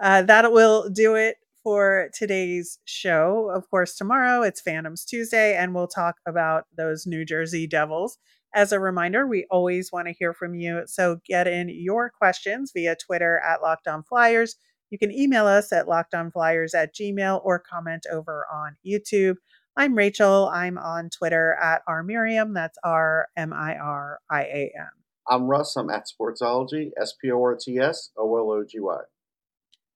Uh, 0.00 0.22
that 0.22 0.52
will 0.52 0.88
do 0.88 1.14
it 1.14 1.36
for 1.62 2.08
today's 2.14 2.78
show. 2.84 3.50
Of 3.54 3.68
course, 3.70 3.94
tomorrow 3.94 4.42
it's 4.42 4.60
Phantoms 4.60 5.04
Tuesday, 5.04 5.56
and 5.56 5.74
we'll 5.74 5.88
talk 5.88 6.16
about 6.26 6.64
those 6.76 7.06
New 7.06 7.24
Jersey 7.24 7.66
Devils. 7.66 8.18
As 8.54 8.72
a 8.72 8.80
reminder, 8.80 9.26
we 9.26 9.46
always 9.50 9.90
want 9.92 10.08
to 10.08 10.14
hear 10.14 10.34
from 10.34 10.54
you. 10.54 10.82
So 10.86 11.20
get 11.26 11.46
in 11.46 11.68
your 11.70 12.10
questions 12.10 12.72
via 12.74 12.96
Twitter 12.96 13.40
at 13.46 13.62
Locked 13.62 13.88
On 13.88 14.02
Flyers. 14.02 14.56
You 14.90 14.98
can 14.98 15.10
email 15.10 15.46
us 15.46 15.72
at 15.72 15.86
lockedonflyers 15.86 16.74
at 16.74 16.94
gmail 16.94 17.40
or 17.44 17.58
comment 17.58 18.04
over 18.12 18.46
on 18.52 18.76
YouTube. 18.86 19.36
I'm 19.74 19.94
Rachel. 19.94 20.50
I'm 20.52 20.76
on 20.76 21.08
Twitter 21.08 21.56
at 21.62 21.80
rmiriam. 21.88 22.52
That's 22.52 22.76
R 22.84 23.28
M 23.34 23.54
I 23.54 23.76
R 23.76 24.18
I 24.30 24.42
A 24.42 24.72
M. 24.78 24.88
I'm 25.30 25.44
Russ. 25.44 25.76
I'm 25.76 25.88
at 25.88 26.04
Sportsology, 26.06 26.90
S 27.00 27.14
P 27.18 27.30
O 27.30 27.42
R 27.42 27.56
T 27.56 27.78
S 27.78 28.10
O 28.18 28.36
L 28.36 28.50
O 28.50 28.64
G 28.68 28.80
Y. 28.80 28.98